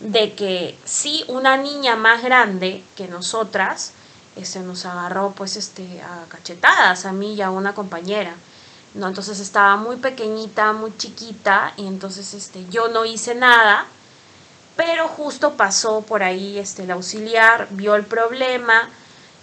de 0.00 0.34
que 0.34 0.76
sí, 0.84 1.24
una 1.28 1.56
niña 1.56 1.96
más 1.96 2.22
grande 2.22 2.84
que 2.96 3.08
nosotras, 3.08 3.94
este, 4.36 4.60
nos 4.60 4.84
agarró 4.86 5.32
pues 5.32 5.56
este, 5.56 6.02
a 6.02 6.24
cachetadas 6.28 7.04
a 7.06 7.12
mí 7.12 7.34
y 7.34 7.42
a 7.42 7.50
una 7.50 7.74
compañera. 7.74 8.34
¿no? 8.94 9.08
Entonces 9.08 9.40
estaba 9.40 9.76
muy 9.76 9.96
pequeñita, 9.96 10.72
muy 10.72 10.96
chiquita 10.96 11.72
y 11.76 11.86
entonces 11.86 12.34
este, 12.34 12.64
yo 12.70 12.88
no 12.88 13.04
hice 13.04 13.34
nada, 13.34 13.86
pero 14.76 15.08
justo 15.08 15.54
pasó 15.54 16.00
por 16.02 16.22
ahí 16.22 16.58
este, 16.58 16.84
el 16.84 16.90
auxiliar, 16.92 17.68
vio 17.70 17.94
el 17.96 18.04
problema, 18.04 18.88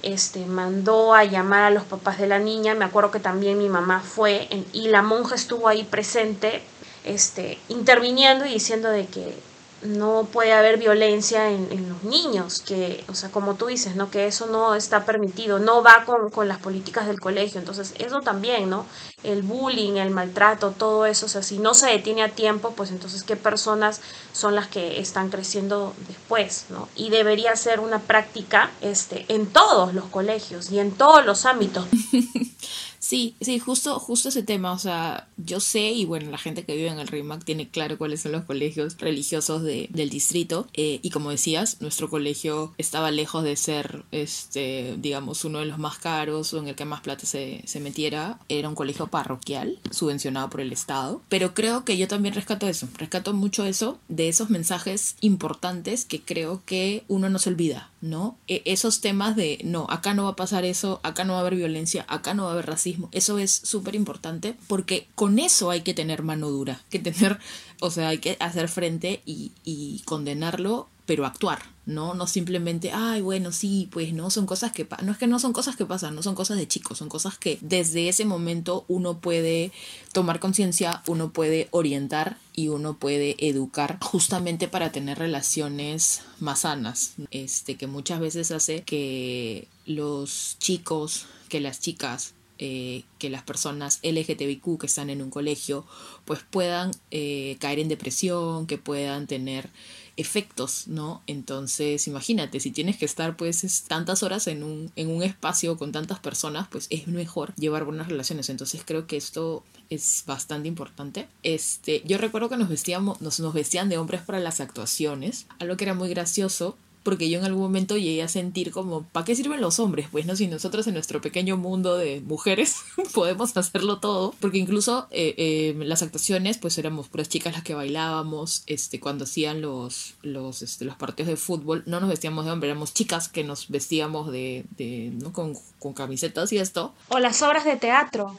este, 0.04 0.46
mandó 0.46 1.14
a 1.14 1.24
llamar 1.26 1.64
a 1.64 1.70
los 1.70 1.84
papás 1.84 2.18
de 2.18 2.28
la 2.28 2.40
niña, 2.40 2.76
me 2.76 2.86
acuerdo 2.86 3.12
que 3.12 3.20
también 3.20 3.58
mi 3.58 3.70
mamá 3.70 4.02
fue 4.02 4.48
y 4.74 4.88
la 4.88 5.02
monja 5.02 5.36
estuvo 5.36 5.68
ahí 5.68 5.84
presente, 5.84 6.64
este, 7.04 7.60
interviniendo 7.70 8.46
y 8.46 8.54
diciendo 8.54 8.90
de 8.90 9.08
que 9.08 9.51
no 9.84 10.28
puede 10.32 10.54
haber 10.54 10.78
violencia 10.78 11.50
en, 11.50 11.90
los 11.90 12.04
niños, 12.04 12.62
que, 12.62 13.04
o 13.08 13.16
sea, 13.16 13.30
como 13.32 13.56
tú 13.56 13.68
dices, 13.68 13.96
¿no? 13.96 14.12
Que 14.12 14.28
eso 14.28 14.48
no 14.48 14.76
está 14.76 15.06
permitido, 15.06 15.60
no 15.60 15.82
va 15.82 16.06
con, 16.06 16.30
con, 16.30 16.48
las 16.48 16.60
políticas 16.60 17.08
del 17.08 17.20
colegio. 17.20 17.60
Entonces, 17.60 17.94
eso 17.98 18.22
también, 18.22 18.70
¿no? 18.70 18.86
El 19.24 19.42
bullying, 19.42 19.94
el 19.94 20.12
maltrato, 20.12 20.72
todo 20.72 21.06
eso, 21.06 21.26
o 21.26 21.30
sea, 21.30 21.44
si 21.44 21.58
no 21.58 21.74
se 21.74 21.88
detiene 21.88 22.24
a 22.24 22.30
tiempo, 22.30 22.74
pues 22.76 22.92
entonces, 22.92 23.24
¿qué 23.24 23.36
personas 23.36 24.02
son 24.34 24.56
las 24.56 24.68
que 24.68 25.00
están 25.00 25.30
creciendo 25.30 25.94
después, 26.08 26.66
¿no? 26.70 26.88
Y 26.96 27.10
debería 27.10 27.56
ser 27.56 27.80
una 27.80 28.00
práctica 28.00 28.72
este, 28.82 29.26
en 29.30 29.48
todos 29.48 29.94
los 29.94 30.06
colegios 30.06 30.72
y 30.72 30.80
en 30.80 30.92
todos 30.92 31.26
los 31.26 31.46
ámbitos. 31.46 31.86
Sí, 33.02 33.36
sí, 33.42 33.58
justo, 33.58 33.98
justo 34.00 34.30
ese 34.30 34.44
tema, 34.44 34.72
o 34.74 34.78
sea, 34.78 35.28
yo 35.36 35.60
sé 35.60 35.90
y 35.90 36.06
bueno, 36.06 36.30
la 36.30 36.38
gente 36.38 36.64
que 36.64 36.76
vive 36.76 36.90
en 36.90 37.00
el 37.00 37.08
RIMAC 37.08 37.44
tiene 37.44 37.68
claro 37.68 37.98
cuáles 37.98 38.22
son 38.22 38.32
los 38.32 38.44
colegios 38.44 38.96
religiosos 39.00 39.64
de, 39.64 39.90
del 39.92 40.12
distrito 40.12 40.68
eh, 40.76 41.00
y 41.02 41.10
como 41.10 41.32
decías, 41.32 41.82
nuestro 41.82 42.12
colegio 42.12 42.76
estaba 42.78 43.10
lejos 43.10 43.44
de 43.44 43.56
ser, 43.56 44.06
este, 44.12 44.96
digamos, 45.00 45.44
uno 45.46 45.60
de 45.60 45.66
los 45.66 45.80
más 45.80 45.98
caros 45.98 46.54
o 46.54 46.60
en 46.60 46.68
el 46.68 46.76
que 46.76 46.86
más 46.86 47.02
plata 47.02 47.26
se, 47.26 47.64
se 47.66 47.80
metiera, 47.80 48.38
era 48.50 48.70
un 48.70 48.76
colegio 48.76 49.08
parroquial 49.08 49.80
subvencionado 49.90 50.52
por 50.52 50.62
el 50.62 50.72
Estado, 50.72 51.24
pero 51.28 51.56
creo 51.56 51.84
que 51.84 51.98
yo 51.98 52.08
también 52.08 52.36
rescato 52.36 52.68
eso, 52.68 52.88
rescato 53.00 53.34
mucho 53.34 53.66
eso 53.66 53.98
de 54.10 54.30
esos 54.30 54.52
mensajes 54.52 55.16
importantes 55.22 56.06
que 56.06 56.22
creo 56.22 56.62
que 56.68 57.04
uno 57.08 57.30
no 57.30 57.40
se 57.40 57.50
olvida, 57.50 57.91
¿no? 58.02 58.38
E, 58.48 58.62
esos 58.66 59.00
temas 59.00 59.36
de, 59.36 59.60
no, 59.64 59.86
acá 59.90 60.14
no 60.14 60.24
va 60.24 60.32
a 60.32 60.36
pasar 60.36 60.66
eso, 60.66 61.00
acá 61.04 61.24
no 61.24 61.34
va 61.34 61.40
a 61.40 61.42
haber 61.42 61.56
violencia, 61.56 62.06
acá 62.08 62.34
no 62.34 62.44
va 62.44 62.50
a 62.50 62.54
haber 62.54 62.66
racismo, 62.66 63.10
eso 63.12 63.38
es 63.38 63.52
súper 63.52 63.96
importante 63.96 64.56
porque 64.68 65.08
con 65.16 65.40
eso 65.40 65.70
hay 65.70 65.82
que 65.82 65.94
tener 65.94 66.24
mano 66.24 66.50
dura, 66.50 66.82
que 66.90 67.00
tener, 67.00 67.40
o 67.80 67.92
sea, 67.92 68.10
hay 68.10 68.18
que 68.18 68.38
hacer 68.40 68.68
frente 68.68 69.22
y, 69.26 69.52
y 69.64 70.02
condenarlo 70.06 70.90
pero 71.12 71.26
actuar, 71.26 71.62
¿no? 71.86 72.14
No 72.14 72.26
simplemente, 72.26 72.94
ay, 72.94 73.20
bueno, 73.20 73.52
sí, 73.52 73.90
pues 73.92 74.14
no, 74.14 74.30
son 74.30 74.46
cosas 74.46 74.72
que 74.72 74.86
pasan, 74.86 75.08
no 75.08 75.12
es 75.12 75.18
que 75.18 75.28
no 75.28 75.40
son 75.40 75.52
cosas 75.52 75.76
que 75.76 75.86
pasan, 75.86 76.16
no 76.16 76.24
son 76.24 76.36
cosas 76.36 76.56
de 76.56 76.70
chicos, 76.70 77.00
son 77.00 77.10
cosas 77.10 77.38
que 77.38 77.58
desde 77.60 78.08
ese 78.08 78.24
momento 78.24 78.86
uno 78.88 79.20
puede 79.20 79.74
tomar 80.14 80.40
conciencia, 80.40 81.04
uno 81.08 81.34
puede 81.34 81.68
orientar 81.72 82.38
y 82.54 82.70
uno 82.70 82.98
puede 82.98 83.36
educar 83.46 83.98
justamente 84.02 84.70
para 84.70 84.94
tener 84.94 85.20
relaciones 85.20 86.22
más 86.40 86.62
sanas, 86.62 87.16
este, 87.30 87.76
que 87.76 87.88
muchas 87.88 88.22
veces 88.22 88.52
hace 88.52 88.84
que 88.84 89.68
los 89.86 90.56
chicos, 90.60 91.26
que 91.50 91.60
las 91.60 91.82
chicas 91.82 92.36
eh, 92.64 93.06
que 93.18 93.32
las 93.32 93.42
personas 93.42 94.00
LGTBIQ 94.04 94.78
que 94.80 94.86
están 94.86 95.10
en 95.10 95.24
un 95.24 95.32
colegio 95.32 95.84
pues 96.26 96.42
puedan 96.48 96.92
eh, 97.10 97.58
caer 97.60 97.80
en 97.80 97.88
depresión, 97.88 98.68
que 98.68 98.78
puedan 98.78 99.26
tener 99.26 99.72
efectos, 100.18 100.88
¿no? 100.88 101.22
Entonces, 101.28 102.08
imagínate, 102.08 102.60
si 102.60 102.72
tienes 102.72 102.98
que 102.98 103.06
estar 103.06 103.38
pues 103.38 103.84
tantas 103.88 104.24
horas 104.24 104.48
en 104.48 104.64
un, 104.64 104.92
en 104.96 105.10
un 105.10 105.24
espacio 105.24 105.78
con 105.78 105.92
tantas 105.92 106.20
personas, 106.20 106.68
pues 106.70 106.88
es 106.90 107.08
mejor 107.08 107.54
llevar 107.56 107.86
buenas 107.86 108.08
relaciones. 108.08 108.50
Entonces 108.50 108.82
creo 108.86 109.08
que 109.08 109.18
esto 109.18 109.64
es 109.90 110.24
bastante 110.26 110.68
importante. 110.68 111.28
Este, 111.44 112.02
yo 112.06 112.18
recuerdo 112.18 112.50
que 112.50 112.58
nos 112.58 112.70
vestíamos, 112.70 113.22
nos, 113.22 113.40
nos 113.40 113.54
vestían 113.54 113.90
de 113.90 113.98
hombres 113.98 114.22
para 114.22 114.40
las 114.40 114.60
actuaciones, 114.60 115.46
algo 115.60 115.78
que 115.78 115.86
era 115.86 115.94
muy 115.94 116.10
gracioso 116.10 116.78
porque 117.04 117.30
yo 117.30 117.40
en 117.40 117.46
algún 117.46 117.64
momento 117.64 117.98
llegué 117.98 118.24
a 118.24 118.28
sentir 118.28 118.72
como, 118.72 119.04
¿para 119.04 119.26
qué 119.26 119.36
sirven 119.36 119.62
los 119.62 119.80
hombres? 119.80 120.08
Pues 120.12 120.26
no, 120.26 120.36
si 120.36 120.48
nosotros 120.48 120.88
en 120.88 120.94
nuestro 120.94 121.22
pequeño 121.22 121.58
mundo 121.58 121.98
de 121.98 122.22
mujeres 122.22 122.78
podemos 123.14 123.56
hacerlo 123.58 124.00
todo, 124.00 124.34
porque 124.40 124.58
incluso 124.58 125.08
eh, 125.12 125.34
eh, 125.38 125.76
las 125.86 126.02
actuaciones, 126.02 126.58
pues 126.58 126.78
éramos 126.78 127.08
puras 127.08 127.30
chicas 127.30 127.54
las 127.54 127.64
que 127.64 127.74
bailábamos, 127.74 128.64
este, 128.68 129.00
cuando 129.00 129.24
hacían 129.24 129.62
los, 129.62 130.16
los, 130.22 130.62
este, 130.62 130.86
los 130.86 130.96
partidos 130.96 131.30
de 131.30 131.38
fútbol, 131.38 131.84
no 131.86 132.00
nos 132.00 132.10
vestíamos 132.10 132.46
de 132.46 132.52
hombre, 132.52 132.70
éramos 132.70 132.94
chicas 132.94 133.30
que 133.30 133.44
nos 133.44 133.70
vestíamos 133.70 134.32
de, 134.32 134.66
de 134.78 135.12
¿no? 135.14 135.34
con, 135.34 135.56
con 135.80 135.94
camisetas 135.94 136.52
y 136.54 136.58
esto. 136.58 136.94
O 137.10 137.20
las 137.20 137.42
obras 137.42 137.66
de 137.66 137.78
teatro 137.78 138.38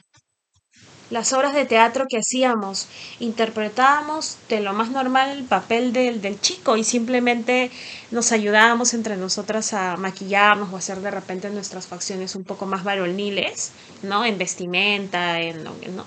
las 1.13 1.35
obras 1.35 1.53
de 1.55 1.67
teatro 1.67 2.07
que 2.09 2.19
hacíamos. 2.19 2.89
Interpretábamos 3.21 4.39
de 4.49 4.61
lo 4.61 4.73
más 4.73 4.91
normal 4.91 5.37
el 5.37 5.45
papel 5.45 5.93
del, 5.93 6.23
del, 6.23 6.41
chico 6.41 6.79
y 6.79 6.85
simplemente 6.85 7.71
nos 8.11 8.33
ayudábamos 8.33 8.95
entre 8.95 9.17
nosotras 9.19 9.75
a 9.75 9.97
maquillarnos 9.99 10.73
o 10.73 10.77
hacer 10.79 11.01
de 11.01 11.11
repente 11.11 11.51
nuestras 11.51 11.87
facciones 11.87 12.35
un 12.35 12.45
poco 12.45 12.65
más 12.65 12.83
varoniles, 12.83 13.73
¿no? 14.03 14.25
En 14.25 14.39
vestimenta, 14.39 15.39
en, 15.41 15.63
¿no? 15.65 16.07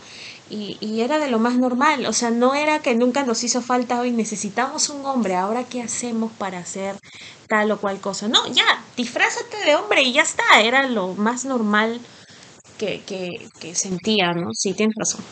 Y, 0.49 0.77
y, 0.79 1.01
era 1.01 1.17
de 1.17 1.29
lo 1.29 1.39
más 1.39 1.55
normal, 1.55 2.05
o 2.05 2.13
sea, 2.13 2.29
no 2.29 2.53
era 2.53 2.79
que 2.79 2.93
nunca 2.93 3.23
nos 3.23 3.43
hizo 3.43 3.63
falta 3.63 3.99
hoy 3.99 4.11
necesitamos 4.11 4.89
un 4.89 5.03
hombre, 5.03 5.35
ahora 5.35 5.63
qué 5.63 5.81
hacemos 5.81 6.31
para 6.33 6.59
hacer 6.59 6.97
tal 7.47 7.71
o 7.71 7.79
cual 7.79 7.99
cosa. 7.99 8.27
No, 8.27 8.45
ya, 8.47 8.83
disfrázate 8.95 9.57
de 9.65 9.75
hombre 9.75 10.03
y 10.03 10.13
ya 10.13 10.21
está, 10.21 10.61
era 10.61 10.87
lo 10.87 11.13
más 11.15 11.45
normal 11.45 11.99
que, 12.77 13.01
que, 13.05 13.49
que 13.59 13.75
sentía, 13.75 14.33
¿no? 14.33 14.53
Sí, 14.53 14.73
tienes 14.73 14.95
razón. 14.97 15.23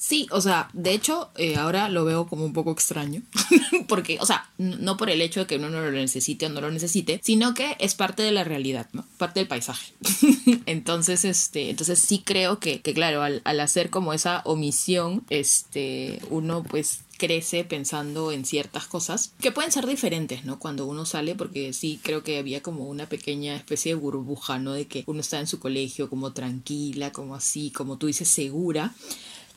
Sí, 0.00 0.28
o 0.30 0.40
sea, 0.40 0.70
de 0.74 0.92
hecho, 0.92 1.30
eh, 1.36 1.56
ahora 1.56 1.88
lo 1.88 2.04
veo 2.04 2.28
como 2.28 2.44
un 2.44 2.52
poco 2.52 2.70
extraño, 2.70 3.20
porque, 3.88 4.16
o 4.20 4.26
sea, 4.26 4.48
no 4.56 4.96
por 4.96 5.10
el 5.10 5.20
hecho 5.20 5.40
de 5.40 5.46
que 5.48 5.56
uno 5.56 5.70
no 5.70 5.80
lo 5.80 5.90
necesite 5.90 6.46
o 6.46 6.50
no 6.50 6.60
lo 6.60 6.70
necesite, 6.70 7.20
sino 7.24 7.52
que 7.52 7.76
es 7.80 7.96
parte 7.96 8.22
de 8.22 8.30
la 8.30 8.44
realidad, 8.44 8.86
¿no? 8.92 9.04
Parte 9.16 9.40
del 9.40 9.48
paisaje. 9.48 9.92
entonces, 10.66 11.24
este, 11.24 11.70
entonces 11.70 11.98
sí 11.98 12.22
creo 12.24 12.60
que, 12.60 12.80
que 12.80 12.94
claro, 12.94 13.22
al, 13.22 13.42
al, 13.44 13.58
hacer 13.58 13.90
como 13.90 14.12
esa 14.12 14.42
omisión, 14.44 15.24
este, 15.30 16.20
uno 16.30 16.62
pues 16.62 17.00
crece 17.18 17.64
pensando 17.64 18.32
en 18.32 18.46
ciertas 18.46 18.86
cosas 18.86 19.32
que 19.40 19.52
pueden 19.52 19.72
ser 19.72 19.86
diferentes, 19.86 20.44
¿no? 20.44 20.58
Cuando 20.58 20.86
uno 20.86 21.04
sale, 21.04 21.34
porque 21.34 21.72
sí 21.74 22.00
creo 22.02 22.22
que 22.22 22.38
había 22.38 22.62
como 22.62 22.84
una 22.84 23.08
pequeña 23.08 23.56
especie 23.56 23.92
de 23.92 24.00
burbuja, 24.00 24.58
¿no? 24.58 24.72
De 24.72 24.86
que 24.86 25.04
uno 25.06 25.20
está 25.20 25.40
en 25.40 25.46
su 25.46 25.58
colegio 25.58 26.08
como 26.08 26.32
tranquila, 26.32 27.12
como 27.12 27.34
así, 27.34 27.70
como 27.70 27.98
tú 27.98 28.06
dices, 28.06 28.28
segura 28.28 28.94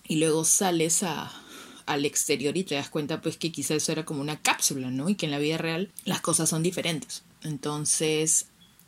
y 0.08 0.18
luego 0.18 0.44
sales 0.44 1.04
al 1.86 2.06
exterior 2.06 2.58
y 2.58 2.64
te 2.64 2.76
das 2.76 2.90
cuenta 2.90 3.22
pues 3.22 3.38
que 3.38 3.52
quizás 3.52 3.78
eso 3.78 3.92
era 3.92 4.04
como 4.04 4.22
una 4.22 4.42
cápsula, 4.42 4.90
¿no? 4.90 5.08
Y 5.08 5.16
que 5.16 5.28
en 5.28 5.32
la 5.32 5.40
vida 5.40 5.58
real 5.58 5.92
las 6.04 6.20
cosas 6.20 6.50
son 6.50 6.64
diferentes. 6.64 7.24
Entonces, 7.44 8.48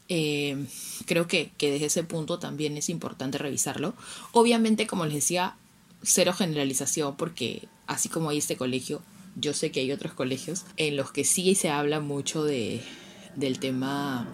eh, 0.09 0.65
creo 1.05 1.27
que, 1.27 1.51
que 1.57 1.71
desde 1.71 1.85
ese 1.85 2.03
punto 2.03 2.39
también 2.39 2.75
es 2.75 2.89
importante 2.89 3.37
revisarlo. 3.37 3.93
Obviamente, 4.31 4.87
como 4.87 5.05
les 5.05 5.15
decía, 5.15 5.55
cero 6.03 6.33
generalización 6.33 7.15
porque 7.17 7.67
así 7.87 8.09
como 8.09 8.29
hay 8.29 8.37
este 8.37 8.57
colegio, 8.57 9.01
yo 9.35 9.53
sé 9.53 9.71
que 9.71 9.79
hay 9.79 9.91
otros 9.91 10.13
colegios 10.13 10.65
en 10.77 10.95
los 10.95 11.11
que 11.11 11.23
sí 11.23 11.55
se 11.55 11.69
habla 11.69 11.99
mucho 11.99 12.43
de, 12.43 12.81
del 13.35 13.59
tema 13.59 14.27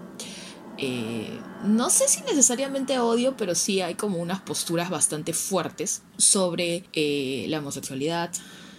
eh, 0.81 1.27
no 1.65 1.89
sé 1.89 2.07
si 2.07 2.21
necesariamente 2.21 2.99
odio, 2.99 3.35
pero 3.35 3.53
sí 3.53 3.81
hay 3.81 3.95
como 3.95 4.17
unas 4.17 4.39
posturas 4.39 4.89
bastante 4.89 5.33
fuertes 5.33 6.03
sobre 6.17 6.85
eh, 6.93 7.45
la 7.49 7.59
homosexualidad, 7.59 8.31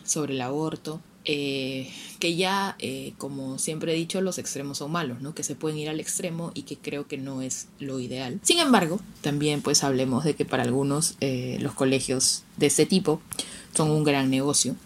sobre 0.02 0.32
el 0.32 0.40
aborto, 0.40 1.02
eh, 1.24 1.92
que 2.18 2.36
ya, 2.36 2.76
eh, 2.78 3.12
como 3.18 3.58
siempre 3.58 3.92
he 3.92 3.96
dicho, 3.96 4.20
los 4.20 4.38
extremos 4.38 4.78
son 4.78 4.92
malos, 4.92 5.20
¿no? 5.20 5.34
Que 5.34 5.42
se 5.42 5.54
pueden 5.54 5.78
ir 5.78 5.88
al 5.88 6.00
extremo 6.00 6.50
y 6.54 6.62
que 6.62 6.76
creo 6.76 7.06
que 7.06 7.18
no 7.18 7.42
es 7.42 7.68
lo 7.78 8.00
ideal. 8.00 8.40
Sin 8.42 8.58
embargo, 8.58 9.00
también 9.20 9.62
pues 9.62 9.84
hablemos 9.84 10.24
de 10.24 10.34
que 10.34 10.44
para 10.44 10.62
algunos 10.62 11.16
eh, 11.20 11.58
los 11.60 11.74
colegios 11.74 12.42
de 12.56 12.66
este 12.66 12.86
tipo 12.86 13.20
son 13.74 13.90
un 13.90 14.04
gran 14.04 14.30
negocio, 14.30 14.76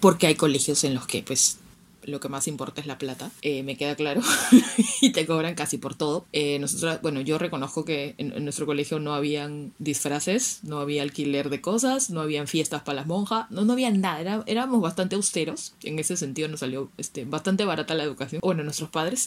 porque 0.00 0.26
hay 0.26 0.34
colegios 0.34 0.84
en 0.84 0.94
los 0.94 1.06
que 1.06 1.22
pues 1.22 1.58
lo 2.06 2.20
que 2.20 2.28
más 2.28 2.48
importa 2.48 2.80
es 2.80 2.86
la 2.86 2.98
plata, 2.98 3.30
eh, 3.42 3.62
me 3.62 3.76
queda 3.76 3.94
claro, 3.94 4.20
y 5.00 5.12
te 5.12 5.26
cobran 5.26 5.54
casi 5.54 5.78
por 5.78 5.94
todo. 5.94 6.26
Eh, 6.32 6.58
nosotros, 6.58 7.00
bueno, 7.02 7.20
yo 7.20 7.38
reconozco 7.38 7.84
que 7.84 8.14
en, 8.18 8.44
nuestro 8.44 8.66
colegio 8.66 9.00
no 9.00 9.14
habían 9.14 9.72
disfraces, 9.78 10.60
no 10.62 10.78
había 10.78 11.02
alquiler 11.02 11.50
de 11.50 11.60
cosas, 11.60 12.10
no 12.10 12.20
habían 12.20 12.46
fiestas 12.46 12.82
para 12.82 12.96
las 12.96 13.06
monjas, 13.06 13.50
no, 13.50 13.64
no 13.64 13.72
había 13.72 13.90
nada, 13.90 14.42
éramos 14.46 14.80
bastante 14.80 15.16
austeros, 15.16 15.74
en 15.82 15.98
ese 15.98 16.16
sentido 16.16 16.48
nos 16.48 16.60
salió 16.60 16.90
este, 16.96 17.24
bastante 17.24 17.64
barata 17.64 17.94
la 17.94 18.04
educación, 18.04 18.40
bueno, 18.42 18.62
nuestros 18.62 18.90
padres, 18.90 19.26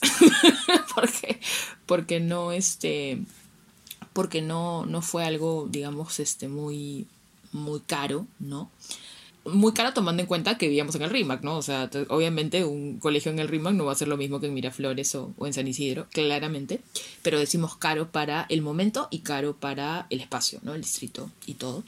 porque, 0.96 1.40
porque 1.86 2.20
no, 2.20 2.52
este, 2.52 3.20
porque 4.14 4.42
no, 4.42 4.86
no 4.86 5.02
fue 5.02 5.26
algo, 5.26 5.68
digamos, 5.70 6.20
este, 6.20 6.48
muy, 6.48 7.08
muy 7.52 7.80
caro, 7.82 8.28
¿no? 8.40 8.70
Muy 9.48 9.74
cara 9.74 9.94
tomando 9.94 10.22
en 10.22 10.28
cuenta 10.28 10.58
que 10.58 10.68
vivíamos 10.68 10.96
en 10.96 11.02
el 11.04 11.10
RIMAC, 11.10 11.42
¿no? 11.42 11.58
O 11.58 11.62
sea, 11.62 11.90
obviamente 12.10 12.66
un 12.66 13.00
colegio 13.00 13.32
en 13.32 13.40
el 13.40 13.48
RIMAC 13.48 13.74
no 13.74 13.86
va 13.86 13.94
a 13.94 13.96
ser 13.96 14.08
lo 14.08 14.18
mismo 14.18 14.40
que 14.40 14.48
en 14.48 14.54
Miraflores 14.54 15.14
o, 15.16 15.34
en 15.46 15.54
San 15.54 15.68
Isidro, 15.68 16.08
claramente, 16.12 16.82
pero 17.22 17.40
decimos 17.40 17.76
caro 17.78 18.12
para 18.12 18.46
el 18.50 18.62
momento 18.62 19.08
y 19.12 19.20
caro 19.20 19.56
para 19.56 20.08
el 20.10 20.22
espacio, 20.22 20.60
¿no? 20.64 20.74
El 20.74 20.82
distrito 20.82 21.30
y 21.46 21.56
todo. 21.56 21.84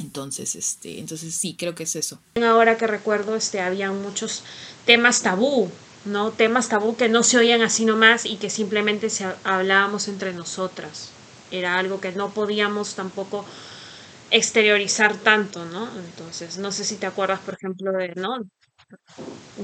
Entonces, 0.00 0.54
este, 0.56 0.98
entonces 0.98 1.34
sí, 1.34 1.54
creo 1.58 1.74
que 1.74 1.82
es 1.82 1.96
eso. 1.96 2.18
Ahora 2.42 2.76
que 2.76 2.86
recuerdo, 2.86 3.36
este, 3.36 3.60
había 3.60 3.90
muchos 3.92 4.42
temas 4.86 5.22
tabú, 5.22 5.70
¿no? 6.04 6.30
Temas 6.30 6.68
tabú 6.68 6.96
que 6.96 7.08
no 7.08 7.22
se 7.22 7.38
oían 7.38 7.62
así 7.62 7.84
nomás 7.84 8.24
y 8.24 8.36
que 8.36 8.50
simplemente 8.50 9.10
se 9.10 9.26
hablábamos 9.44 10.08
entre 10.08 10.32
nosotras. 10.32 11.10
Era 11.50 11.78
algo 11.78 12.00
que 12.00 12.12
no 12.12 12.30
podíamos 12.30 12.94
tampoco 12.94 13.44
exteriorizar 14.32 15.16
tanto, 15.16 15.64
¿no? 15.66 15.88
Entonces, 15.98 16.58
no 16.58 16.72
sé 16.72 16.84
si 16.84 16.96
te 16.96 17.06
acuerdas, 17.06 17.40
por 17.40 17.54
ejemplo, 17.54 17.92
de, 17.92 18.14
¿no? 18.16 18.38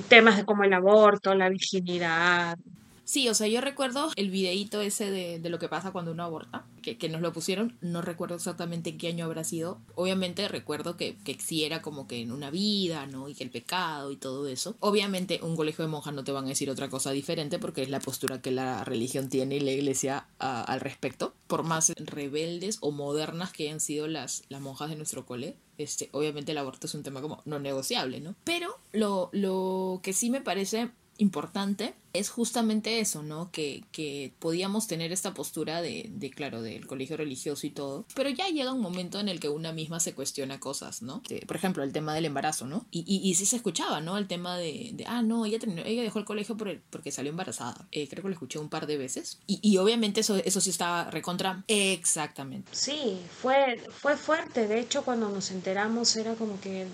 Temas 0.08 0.36
de 0.36 0.44
como 0.44 0.64
el 0.64 0.72
aborto, 0.72 1.34
la 1.34 1.48
virginidad. 1.48 2.56
Sí, 3.04 3.26
o 3.30 3.34
sea, 3.34 3.48
yo 3.48 3.62
recuerdo 3.62 4.10
el 4.16 4.30
videíto 4.30 4.82
ese 4.82 5.10
de, 5.10 5.38
de 5.38 5.48
lo 5.48 5.58
que 5.58 5.70
pasa 5.70 5.92
cuando 5.92 6.12
uno 6.12 6.24
aborta, 6.24 6.66
que, 6.82 6.98
que, 6.98 7.08
nos 7.08 7.22
lo 7.22 7.32
pusieron, 7.32 7.78
no 7.80 8.02
recuerdo 8.02 8.34
exactamente 8.34 8.90
en 8.90 8.98
qué 8.98 9.08
año 9.08 9.24
habrá 9.24 9.44
sido. 9.44 9.80
Obviamente 9.94 10.46
recuerdo 10.46 10.98
que, 10.98 11.16
que 11.24 11.38
sí 11.40 11.64
era 11.64 11.80
como 11.80 12.06
que 12.06 12.20
en 12.20 12.30
una 12.32 12.50
vida, 12.50 13.06
¿no? 13.06 13.30
Y 13.30 13.34
que 13.34 13.44
el 13.44 13.50
pecado 13.50 14.12
y 14.12 14.16
todo 14.16 14.46
eso. 14.46 14.76
Obviamente 14.80 15.40
un 15.42 15.56
colegio 15.56 15.86
de 15.86 15.90
monjas 15.90 16.12
no 16.12 16.22
te 16.22 16.32
van 16.32 16.44
a 16.44 16.48
decir 16.48 16.68
otra 16.68 16.90
cosa 16.90 17.10
diferente 17.12 17.58
porque 17.58 17.80
es 17.80 17.88
la 17.88 18.00
postura 18.00 18.42
que 18.42 18.50
la 18.50 18.84
religión 18.84 19.30
tiene 19.30 19.56
y 19.56 19.60
la 19.60 19.72
iglesia 19.72 20.26
uh, 20.40 20.64
al 20.66 20.80
respecto. 20.80 21.34
Por 21.46 21.62
más 21.62 21.92
rebeldes 21.96 22.78
o 22.80 22.90
modernas 22.90 23.52
que 23.52 23.64
hayan 23.64 23.80
sido 23.80 24.08
las, 24.08 24.42
las 24.48 24.60
monjas 24.60 24.90
de 24.90 24.96
nuestro 24.96 25.26
cole, 25.26 25.56
este, 25.78 26.08
obviamente 26.12 26.52
el 26.52 26.58
aborto 26.58 26.86
es 26.86 26.94
un 26.94 27.02
tema 27.02 27.20
como 27.20 27.42
no 27.44 27.58
negociable, 27.58 28.20
¿no? 28.20 28.34
Pero 28.44 28.78
lo, 28.92 29.30
lo 29.32 30.00
que 30.02 30.12
sí 30.12 30.30
me 30.30 30.40
parece 30.40 30.90
importante 31.18 31.94
es 32.12 32.30
justamente 32.30 33.00
eso, 33.00 33.22
¿no? 33.22 33.50
Que, 33.52 33.84
que 33.92 34.32
podíamos 34.38 34.86
tener 34.86 35.12
esta 35.12 35.34
postura 35.34 35.82
de, 35.82 36.08
de, 36.10 36.30
claro, 36.30 36.62
del 36.62 36.86
colegio 36.86 37.16
religioso 37.16 37.66
y 37.66 37.70
todo, 37.70 38.06
pero 38.14 38.30
ya 38.30 38.48
llega 38.48 38.72
un 38.72 38.80
momento 38.80 39.20
en 39.20 39.28
el 39.28 39.40
que 39.40 39.48
una 39.48 39.72
misma 39.72 40.00
se 40.00 40.14
cuestiona 40.14 40.58
cosas, 40.58 41.02
¿no? 41.02 41.22
De, 41.28 41.44
por 41.46 41.56
ejemplo, 41.56 41.82
el 41.82 41.92
tema 41.92 42.14
del 42.14 42.24
embarazo, 42.24 42.66
¿no? 42.66 42.86
Y, 42.90 43.04
y, 43.06 43.28
y, 43.28 43.34
sí 43.34 43.46
se 43.46 43.56
escuchaba, 43.56 44.00
¿no? 44.00 44.16
El 44.16 44.26
tema 44.26 44.56
de, 44.56 44.90
de 44.94 45.04
ah, 45.06 45.22
no, 45.22 45.44
ella, 45.44 45.58
terminó, 45.58 45.82
ella 45.84 46.02
dejó 46.02 46.18
el 46.18 46.24
colegio 46.24 46.56
por 46.56 46.68
el, 46.68 46.80
porque 46.90 47.12
salió 47.12 47.30
embarazada. 47.30 47.86
Eh, 47.92 48.08
creo 48.08 48.22
que 48.22 48.28
lo 48.28 48.34
escuché 48.34 48.58
un 48.58 48.68
par 48.68 48.86
de 48.86 48.96
veces. 48.96 49.38
Y, 49.46 49.60
y 49.62 49.76
obviamente 49.78 50.20
eso, 50.20 50.36
eso 50.36 50.60
sí 50.60 50.70
estaba 50.70 51.10
recontra. 51.10 51.64
Exactamente. 51.68 52.70
Sí, 52.72 53.18
fue, 53.42 53.80
fue 53.90 54.16
fuerte. 54.16 54.66
De 54.66 54.80
hecho, 54.80 55.04
cuando 55.04 55.28
nos 55.28 55.50
enteramos 55.50 56.16
era 56.16 56.34
como 56.34 56.60
que... 56.60 56.86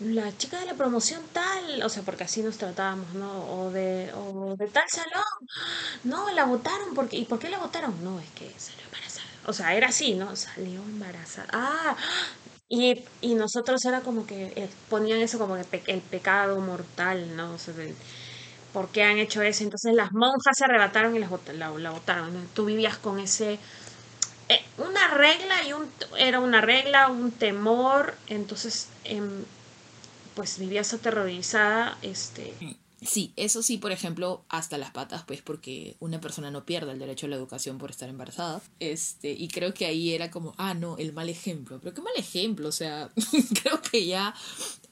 la 0.00 0.36
chica 0.36 0.60
de 0.60 0.66
la 0.66 0.74
promoción 0.74 1.22
tal, 1.32 1.82
o 1.82 1.88
sea, 1.88 2.02
porque 2.04 2.24
así 2.24 2.42
nos 2.42 2.56
tratábamos, 2.58 3.14
¿no? 3.14 3.30
O 3.52 3.70
de, 3.70 4.12
o 4.14 4.56
de 4.56 4.68
tal 4.68 4.84
salón, 4.88 5.24
no, 6.04 6.30
la 6.30 6.44
votaron, 6.44 6.94
porque, 6.94 7.16
¿y 7.18 7.24
por 7.24 7.38
qué 7.38 7.48
la 7.50 7.58
votaron? 7.58 8.02
No, 8.04 8.20
es 8.20 8.30
que 8.30 8.52
salió 8.58 8.84
embarazada. 8.84 9.26
O 9.46 9.52
sea, 9.52 9.74
era 9.74 9.88
así, 9.88 10.14
¿no? 10.14 10.36
Salió 10.36 10.82
embarazada. 10.82 11.48
Ah, 11.52 11.96
y, 12.68 13.04
y 13.22 13.34
nosotros 13.34 13.84
era 13.84 14.02
como 14.02 14.26
que 14.26 14.52
eh, 14.56 14.70
ponían 14.90 15.20
eso 15.20 15.38
como 15.38 15.56
que 15.56 15.82
el 15.86 16.00
pecado 16.02 16.60
mortal, 16.60 17.36
¿no? 17.36 17.54
O 17.54 17.58
sea, 17.58 17.74
¿por 18.72 18.88
qué 18.88 19.02
han 19.02 19.18
hecho 19.18 19.42
eso? 19.42 19.64
Entonces 19.64 19.94
las 19.94 20.12
monjas 20.12 20.56
se 20.56 20.64
arrebataron 20.64 21.16
y 21.16 21.18
las 21.18 21.30
la, 21.54 21.70
la 21.70 21.90
votaron. 21.90 22.48
Tú 22.54 22.66
vivías 22.66 22.98
con 22.98 23.18
ese... 23.20 23.58
Eh, 24.48 24.60
una 24.78 25.08
regla 25.08 25.64
y 25.66 25.72
un... 25.72 25.90
Era 26.18 26.40
una 26.40 26.60
regla, 26.60 27.08
un 27.08 27.32
temor, 27.32 28.14
entonces... 28.28 28.88
Em, 29.04 29.44
pues 30.38 30.56
vivías 30.60 30.94
aterrorizada, 30.94 31.98
este... 32.00 32.54
Sí, 33.02 33.32
eso 33.34 33.60
sí, 33.60 33.76
por 33.76 33.90
ejemplo, 33.90 34.44
hasta 34.48 34.78
las 34.78 34.92
patas, 34.92 35.24
pues 35.26 35.42
porque 35.42 35.96
una 35.98 36.20
persona 36.20 36.52
no 36.52 36.64
pierde 36.64 36.92
el 36.92 37.00
derecho 37.00 37.26
a 37.26 37.28
la 37.28 37.34
educación 37.34 37.76
por 37.76 37.90
estar 37.90 38.08
embarazada. 38.08 38.60
Este, 38.78 39.32
y 39.32 39.48
creo 39.48 39.74
que 39.74 39.86
ahí 39.86 40.12
era 40.12 40.30
como, 40.30 40.54
ah, 40.56 40.74
no, 40.74 40.96
el 40.96 41.12
mal 41.12 41.28
ejemplo. 41.28 41.80
Pero 41.82 41.92
qué 41.92 42.02
mal 42.02 42.12
ejemplo, 42.16 42.68
o 42.68 42.72
sea, 42.72 43.10
creo 43.62 43.82
que 43.82 44.06
ya 44.06 44.32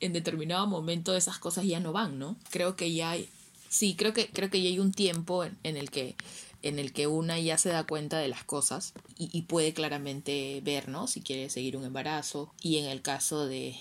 en 0.01 0.13
determinado 0.13 0.67
momento 0.67 1.15
esas 1.15 1.39
cosas 1.39 1.65
ya 1.65 1.79
no 1.79 1.93
van, 1.93 2.19
¿no? 2.19 2.37
Creo 2.51 2.75
que 2.75 2.93
ya 2.93 3.11
hay, 3.11 3.29
sí, 3.69 3.95
creo 3.95 4.13
que, 4.13 4.29
creo 4.29 4.51
que 4.51 4.61
ya 4.61 4.69
hay 4.69 4.81
un 4.81 4.91
tiempo 4.91 5.45
en, 5.45 5.77
el 5.77 5.93
que 5.93 6.17
en 6.63 6.81
el 6.81 6.93
que 6.93 7.07
una 7.07 7.39
ya 7.39 7.57
se 7.57 7.69
da 7.69 7.87
cuenta 7.87 8.19
de 8.19 8.27
las 8.27 8.43
cosas 8.43 8.95
y, 9.17 9.29
y 9.33 9.43
puede 9.43 9.75
claramente 9.75 10.61
ver, 10.65 10.89
¿no? 10.89 11.07
Si 11.07 11.21
quiere 11.21 11.51
seguir 11.51 11.77
un 11.77 11.85
embarazo. 11.85 12.53
Y 12.61 12.79
en 12.79 12.87
el 12.87 13.01
caso 13.01 13.47
de, 13.47 13.77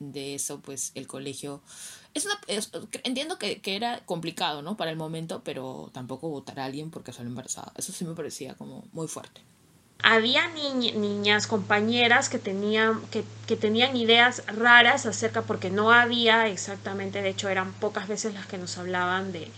de 0.00 0.34
eso, 0.34 0.60
pues 0.60 0.90
el 0.96 1.06
colegio 1.06 1.62
es 2.12 2.26
una, 2.26 2.40
entiendo 3.04 3.38
que, 3.38 3.60
que, 3.60 3.76
era 3.76 4.00
complicado, 4.04 4.62
¿no? 4.62 4.76
Para 4.76 4.90
el 4.90 4.96
momento, 4.96 5.42
pero 5.44 5.90
tampoco 5.92 6.28
votar 6.28 6.58
a 6.58 6.64
alguien 6.64 6.90
porque 6.90 7.12
salió 7.12 7.28
embarazada. 7.28 7.72
Eso 7.76 7.92
sí 7.92 8.04
me 8.04 8.14
parecía 8.14 8.54
como 8.54 8.84
muy 8.92 9.06
fuerte. 9.06 9.42
Había 10.02 10.48
niñas, 10.48 11.46
compañeras 11.46 12.28
que 12.28 12.38
tenían, 12.38 13.00
que, 13.10 13.22
que 13.46 13.56
tenían 13.56 13.96
ideas 13.96 14.42
raras 14.46 15.06
acerca, 15.06 15.42
porque 15.42 15.70
no 15.70 15.92
había 15.92 16.48
exactamente, 16.48 17.22
de 17.22 17.28
hecho 17.28 17.48
eran 17.48 17.72
pocas 17.74 18.08
veces 18.08 18.34
las 18.34 18.46
que 18.46 18.58
nos 18.58 18.78
hablaban 18.78 19.30
de, 19.30 19.48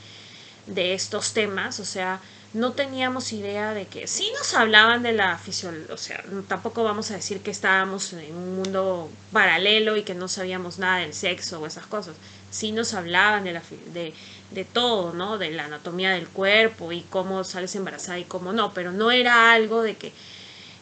de 0.66 0.94
estos 0.94 1.33
temas, 1.33 1.78
o 1.81 1.85
sea, 1.85 2.20
no 2.54 2.72
teníamos 2.72 3.32
idea 3.32 3.72
de 3.72 3.86
que 3.86 4.06
sí 4.06 4.30
nos 4.36 4.52
hablaban 4.54 5.02
de 5.02 5.12
la 5.12 5.38
fisiología, 5.38 5.94
o 5.94 5.96
sea, 5.96 6.22
tampoco 6.48 6.84
vamos 6.84 7.10
a 7.10 7.14
decir 7.14 7.40
que 7.40 7.50
estábamos 7.50 8.12
en 8.12 8.36
un 8.36 8.56
mundo 8.56 9.10
paralelo 9.32 9.96
y 9.96 10.02
que 10.02 10.14
no 10.14 10.28
sabíamos 10.28 10.78
nada 10.78 10.98
del 10.98 11.14
sexo 11.14 11.60
o 11.60 11.66
esas 11.66 11.86
cosas. 11.86 12.14
Sí 12.50 12.72
nos 12.72 12.92
hablaban 12.92 13.44
de, 13.44 13.54
la, 13.54 13.62
de, 13.94 14.12
de 14.50 14.64
todo, 14.64 15.14
¿no? 15.14 15.38
De 15.38 15.50
la 15.50 15.64
anatomía 15.64 16.10
del 16.10 16.28
cuerpo 16.28 16.92
y 16.92 17.00
cómo 17.08 17.42
sales 17.44 17.74
embarazada 17.74 18.18
y 18.18 18.24
cómo 18.24 18.52
no, 18.52 18.74
pero 18.74 18.92
no 18.92 19.10
era 19.10 19.52
algo 19.52 19.82
de 19.82 19.96
que 19.96 20.12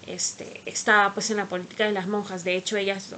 este, 0.09 0.61
estaba 0.67 1.15
pues 1.15 1.31
en 1.31 1.37
la 1.37 1.47
política 1.47 1.85
de 1.85 1.93
las 1.93 2.09
monjas. 2.09 2.43
De 2.43 2.57
hecho, 2.57 2.77
ellas 2.77 3.15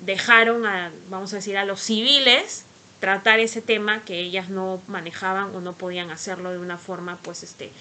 dejaron 0.00 0.64
a, 0.64 0.90
vamos 1.10 1.34
a 1.34 1.36
decir, 1.36 1.58
a 1.58 1.66
los 1.66 1.80
civiles 1.82 2.64
tratar 3.02 3.40
ese 3.40 3.60
tema 3.60 4.04
que 4.04 4.20
ellas 4.20 4.48
no 4.48 4.80
manejaban 4.86 5.52
o 5.56 5.60
no 5.60 5.72
podían 5.72 6.12
hacerlo 6.12 6.52
de 6.52 6.58
una 6.58 6.78
forma 6.78 7.18
pues 7.20 7.42
este 7.42 7.72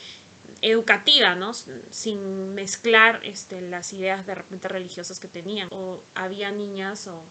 educativa, 0.63 1.35
¿no? 1.35 1.53
Sin 1.53 2.55
mezclar 2.55 3.19
este, 3.21 3.61
las 3.61 3.93
ideas 3.93 4.25
de 4.25 4.33
repente 4.33 4.67
religiosas 4.67 5.19
que 5.19 5.27
tenían. 5.27 5.67
O 5.69 6.01
había 6.15 6.49
niñas 6.49 7.05
o 7.05 7.21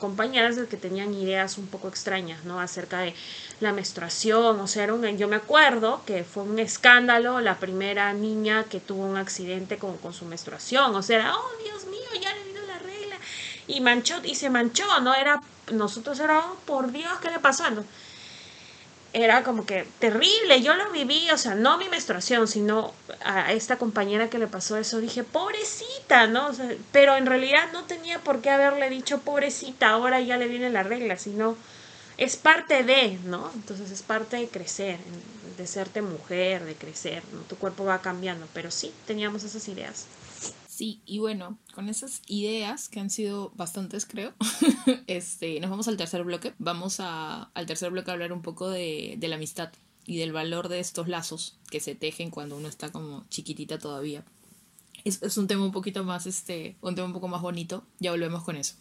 compañeras 0.00 0.56
que 0.68 0.76
tenían 0.76 1.14
ideas 1.14 1.56
un 1.56 1.68
poco 1.68 1.86
extrañas, 1.86 2.44
¿no? 2.44 2.58
Acerca 2.58 2.98
de 2.98 3.14
la 3.60 3.72
menstruación, 3.72 4.58
o 4.58 4.66
sea, 4.66 4.86
yo 5.16 5.28
me 5.28 5.36
acuerdo 5.36 6.02
que 6.04 6.24
fue 6.24 6.42
un 6.42 6.58
escándalo 6.58 7.40
la 7.40 7.60
primera 7.60 8.12
niña 8.12 8.64
que 8.64 8.80
tuvo 8.80 9.04
un 9.04 9.16
accidente 9.16 9.78
con, 9.78 9.96
con 9.98 10.12
su 10.12 10.24
menstruación, 10.24 10.96
o 10.96 11.02
sea, 11.02 11.32
oh 11.36 11.62
Dios 11.64 11.86
mío, 11.86 12.08
ya 12.20 12.34
le 12.34 12.42
vino 12.42 12.60
la 12.66 12.78
regla, 12.80 13.16
y 13.70 13.80
manchó, 13.80 14.20
y 14.24 14.34
se 14.34 14.50
manchó, 14.50 14.84
¿no? 15.00 15.14
Era 15.14 15.42
nosotros 15.72 16.18
era, 16.20 16.40
oh, 16.40 16.56
por 16.66 16.92
Dios, 16.92 17.12
¿qué 17.20 17.30
le 17.30 17.38
pasó? 17.38 17.64
era 19.12 19.42
como 19.42 19.66
que 19.66 19.88
terrible, 19.98 20.62
yo 20.62 20.74
lo 20.74 20.92
viví, 20.92 21.28
o 21.32 21.38
sea, 21.38 21.56
no 21.56 21.78
mi 21.78 21.88
menstruación, 21.88 22.46
sino 22.46 22.92
a 23.24 23.52
esta 23.52 23.76
compañera 23.76 24.30
que 24.30 24.38
le 24.38 24.46
pasó 24.46 24.76
eso, 24.76 25.00
dije, 25.00 25.24
pobrecita, 25.24 26.28
¿no? 26.28 26.50
pero 26.92 27.16
en 27.16 27.26
realidad 27.26 27.72
no 27.72 27.82
tenía 27.84 28.20
por 28.20 28.40
qué 28.40 28.50
haberle 28.50 28.88
dicho, 28.88 29.18
pobrecita, 29.18 29.90
ahora 29.90 30.20
ya 30.20 30.36
le 30.36 30.46
viene 30.46 30.70
la 30.70 30.84
regla, 30.84 31.16
sino 31.16 31.56
es 32.18 32.36
parte 32.36 32.84
de, 32.84 33.18
¿no? 33.24 33.50
Entonces 33.54 33.90
es 33.90 34.02
parte 34.02 34.36
de 34.36 34.46
crecer, 34.46 34.98
de 35.56 35.66
serte 35.66 36.02
mujer, 36.02 36.64
de 36.64 36.74
crecer, 36.76 37.24
¿no? 37.32 37.40
Tu 37.40 37.56
cuerpo 37.56 37.84
va 37.84 38.02
cambiando, 38.02 38.46
pero 38.52 38.70
sí, 38.70 38.92
teníamos 39.06 39.42
esas 39.42 39.66
ideas. 39.66 40.06
Sí, 40.80 41.02
y 41.04 41.18
bueno, 41.18 41.58
con 41.74 41.90
esas 41.90 42.22
ideas, 42.26 42.88
que 42.88 43.00
han 43.00 43.10
sido 43.10 43.52
bastantes 43.54 44.06
creo, 44.06 44.32
este, 45.08 45.60
nos 45.60 45.68
vamos 45.68 45.88
al 45.88 45.98
tercer 45.98 46.24
bloque. 46.24 46.54
Vamos 46.58 47.00
a, 47.00 47.50
al 47.52 47.66
tercer 47.66 47.90
bloque 47.90 48.10
a 48.10 48.14
hablar 48.14 48.32
un 48.32 48.40
poco 48.40 48.70
de, 48.70 49.16
de 49.18 49.28
la 49.28 49.36
amistad 49.36 49.70
y 50.06 50.16
del 50.16 50.32
valor 50.32 50.70
de 50.70 50.80
estos 50.80 51.06
lazos 51.06 51.58
que 51.70 51.80
se 51.80 51.94
tejen 51.94 52.30
cuando 52.30 52.56
uno 52.56 52.66
está 52.66 52.90
como 52.90 53.26
chiquitita 53.28 53.78
todavía. 53.78 54.24
Es, 55.04 55.22
es 55.22 55.36
un 55.36 55.48
tema 55.48 55.66
un 55.66 55.72
poquito 55.72 56.02
más, 56.02 56.24
este, 56.24 56.78
un 56.80 56.94
tema 56.94 57.08
un 57.08 57.12
poco 57.12 57.28
más 57.28 57.42
bonito. 57.42 57.84
Ya 57.98 58.12
volvemos 58.12 58.42
con 58.42 58.56
eso. 58.56 58.76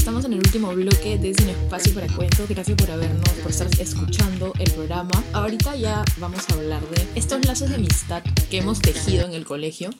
Estamos 0.00 0.24
en 0.24 0.32
el 0.32 0.38
último 0.38 0.72
bloque 0.72 1.18
de 1.18 1.34
Sin 1.34 1.50
Espacio 1.50 1.92
para 1.92 2.06
Cuentos. 2.14 2.48
Gracias 2.48 2.74
por 2.74 2.90
habernos, 2.90 3.28
por 3.42 3.50
estar 3.50 3.68
escuchando 3.78 4.54
el 4.58 4.70
programa. 4.70 5.10
Ahorita 5.34 5.76
ya 5.76 6.02
vamos 6.16 6.48
a 6.48 6.54
hablar 6.54 6.80
de 6.88 7.06
estos 7.16 7.44
lazos 7.44 7.68
de 7.68 7.74
amistad 7.74 8.22
que 8.50 8.58
hemos 8.58 8.80
tejido 8.80 9.26
en 9.26 9.34
el 9.34 9.44
colegio 9.44 9.90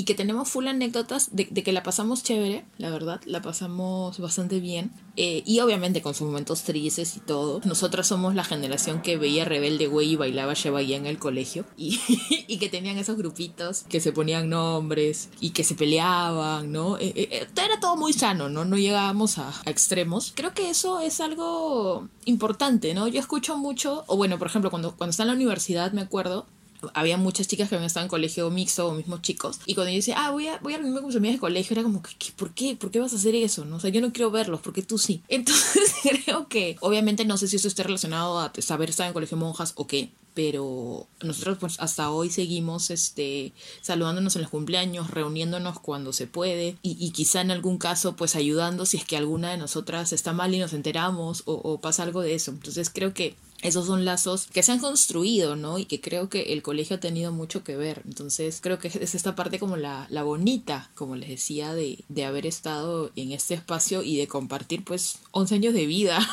y 0.00 0.04
que 0.04 0.14
tenemos 0.14 0.48
full 0.48 0.66
anécdotas 0.66 1.28
de, 1.36 1.44
que 1.46 1.72
la 1.72 1.82
pasamos 1.82 2.22
chévere, 2.22 2.64
la 2.78 2.88
verdad, 2.88 3.20
la 3.26 3.42
pasamos 3.42 4.18
bastante 4.18 4.58
bien. 4.58 4.92
Eh, 5.18 5.42
y 5.44 5.60
obviamente 5.60 6.00
con 6.00 6.14
sus 6.14 6.26
momentos 6.26 6.62
tristes 6.62 7.18
y 7.18 7.20
todo. 7.20 7.60
Nosotras 7.66 8.06
somos 8.06 8.34
la 8.34 8.42
generación 8.42 9.02
que 9.02 9.18
veía 9.18 9.44
Rebelde 9.44 9.88
Güey 9.88 10.12
y 10.12 10.16
bailaba 10.16 10.54
Bahía 10.72 10.96
en 10.96 11.04
el 11.04 11.18
colegio. 11.18 11.66
Y, 11.76 12.00
y, 12.48 12.56
que 12.56 12.70
tenían 12.70 12.96
esos 12.96 13.18
grupitos 13.18 13.82
que 13.90 14.00
se 14.00 14.10
ponían 14.10 14.48
nombres 14.48 15.28
y 15.38 15.50
que 15.50 15.64
se 15.64 15.74
peleaban, 15.74 16.72
¿no? 16.72 16.96
Eh, 16.96 17.12
eh, 17.14 17.46
era 17.62 17.78
todo 17.78 17.96
muy 17.96 18.14
sano, 18.14 18.48
¿no? 18.48 18.64
No 18.64 18.78
llegábamos 18.78 19.36
a, 19.36 19.50
a 19.50 19.70
extremos. 19.70 20.32
Creo 20.34 20.54
que 20.54 20.70
eso 20.70 21.00
es 21.00 21.20
algo 21.20 22.08
importante, 22.24 22.94
¿no? 22.94 23.06
Yo 23.06 23.20
escucho 23.20 23.58
mucho, 23.58 24.04
o 24.06 24.16
bueno, 24.16 24.38
por 24.38 24.46
ejemplo, 24.46 24.70
cuando, 24.70 24.96
cuando 24.96 25.10
estaba 25.10 25.30
en 25.30 25.36
la 25.36 25.42
universidad, 25.42 25.92
me 25.92 26.00
acuerdo, 26.00 26.46
había 26.94 27.16
muchas 27.16 27.48
chicas 27.48 27.68
que 27.68 27.74
habían 27.74 27.86
estado 27.86 28.04
en 28.04 28.10
colegio 28.10 28.50
mixto 28.50 28.88
o 28.88 28.94
mismos 28.94 29.22
chicos. 29.22 29.60
Y 29.66 29.74
cuando 29.74 29.90
yo 29.90 29.96
decía, 29.96 30.16
ah, 30.18 30.30
voy 30.30 30.48
a, 30.48 30.58
voy 30.58 30.74
a 30.74 30.78
reunirme 30.78 31.00
con 31.00 31.08
mis 31.08 31.16
amigas 31.16 31.36
de 31.36 31.40
colegio, 31.40 31.74
era 31.74 31.82
como, 31.82 32.02
¿qué, 32.02 32.32
por 32.36 32.52
qué? 32.52 32.76
¿Por 32.76 32.90
qué 32.90 33.00
vas 33.00 33.12
a 33.12 33.16
hacer 33.16 33.34
eso? 33.34 33.64
¿No? 33.64 33.76
O 33.76 33.80
sea, 33.80 33.90
yo 33.90 34.00
no 34.00 34.12
quiero 34.12 34.30
verlos, 34.30 34.60
porque 34.60 34.82
tú 34.82 34.98
sí. 34.98 35.22
Entonces 35.28 35.94
creo 36.24 36.48
que, 36.48 36.76
obviamente, 36.80 37.24
no 37.24 37.36
sé 37.36 37.48
si 37.48 37.56
eso 37.56 37.68
esté 37.68 37.82
relacionado 37.82 38.38
a 38.38 38.52
saber 38.58 38.90
estar 38.90 39.06
en 39.06 39.12
colegio 39.12 39.36
monjas 39.36 39.72
o 39.76 39.86
qué, 39.86 40.10
pero 40.34 41.08
nosotros 41.22 41.58
pues 41.58 41.80
hasta 41.80 42.10
hoy 42.10 42.30
seguimos 42.30 42.90
este 42.90 43.52
saludándonos 43.80 44.36
en 44.36 44.42
los 44.42 44.50
cumpleaños, 44.50 45.10
reuniéndonos 45.10 45.80
cuando 45.80 46.12
se 46.12 46.26
puede 46.26 46.76
y, 46.82 46.96
y, 47.04 47.10
quizá 47.10 47.40
en 47.40 47.50
algún 47.50 47.78
caso 47.78 48.16
pues 48.16 48.36
ayudando 48.36 48.86
si 48.86 48.96
es 48.96 49.04
que 49.04 49.16
alguna 49.16 49.50
de 49.50 49.58
nosotras 49.58 50.12
está 50.12 50.32
mal 50.32 50.54
y 50.54 50.58
nos 50.58 50.72
enteramos 50.72 51.42
o, 51.46 51.54
o 51.54 51.80
pasa 51.80 52.04
algo 52.04 52.22
de 52.22 52.34
eso. 52.34 52.52
Entonces 52.52 52.90
creo 52.90 53.12
que 53.12 53.36
esos 53.62 53.86
son 53.86 54.04
lazos 54.04 54.46
que 54.52 54.62
se 54.62 54.72
han 54.72 54.78
construido, 54.78 55.56
¿no? 55.56 55.78
Y 55.78 55.84
que 55.84 56.00
creo 56.00 56.28
que 56.28 56.52
el 56.54 56.62
colegio 56.62 56.96
ha 56.96 57.00
tenido 57.00 57.32
mucho 57.32 57.62
que 57.62 57.76
ver. 57.76 58.02
Entonces, 58.06 58.60
creo 58.62 58.78
que 58.78 58.88
es 58.88 59.14
esta 59.14 59.34
parte 59.34 59.58
como 59.58 59.76
la, 59.76 60.06
la 60.10 60.22
bonita, 60.22 60.90
como 60.94 61.16
les 61.16 61.28
decía, 61.28 61.74
de, 61.74 62.04
de, 62.08 62.24
haber 62.24 62.46
estado 62.46 63.10
en 63.16 63.32
este 63.32 63.54
espacio 63.54 64.02
y 64.02 64.16
de 64.16 64.28
compartir, 64.28 64.84
pues, 64.84 65.18
11 65.32 65.54
años 65.56 65.74
de 65.74 65.86
vida 65.86 66.26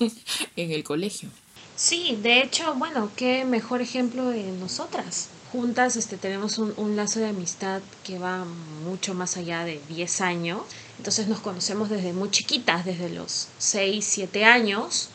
en 0.56 0.70
el 0.70 0.84
colegio. 0.84 1.30
Sí, 1.76 2.18
de 2.22 2.42
hecho, 2.42 2.74
bueno, 2.74 3.10
qué 3.16 3.44
mejor 3.44 3.80
ejemplo 3.80 4.28
de 4.28 4.44
nosotras. 4.52 5.28
Juntas 5.52 5.96
este, 5.96 6.16
tenemos 6.16 6.58
un, 6.58 6.74
un 6.76 6.96
lazo 6.96 7.20
de 7.20 7.28
amistad 7.28 7.80
que 8.04 8.18
va 8.18 8.44
mucho 8.84 9.14
más 9.14 9.36
allá 9.36 9.64
de 9.64 9.80
10 9.88 10.20
años. 10.20 10.62
Entonces 10.98 11.28
nos 11.28 11.40
conocemos 11.40 11.88
desde 11.88 12.12
muy 12.12 12.30
chiquitas, 12.30 12.84
desde 12.84 13.10
los 13.10 13.48
6, 13.58 14.04
7 14.04 14.44
años 14.44 15.10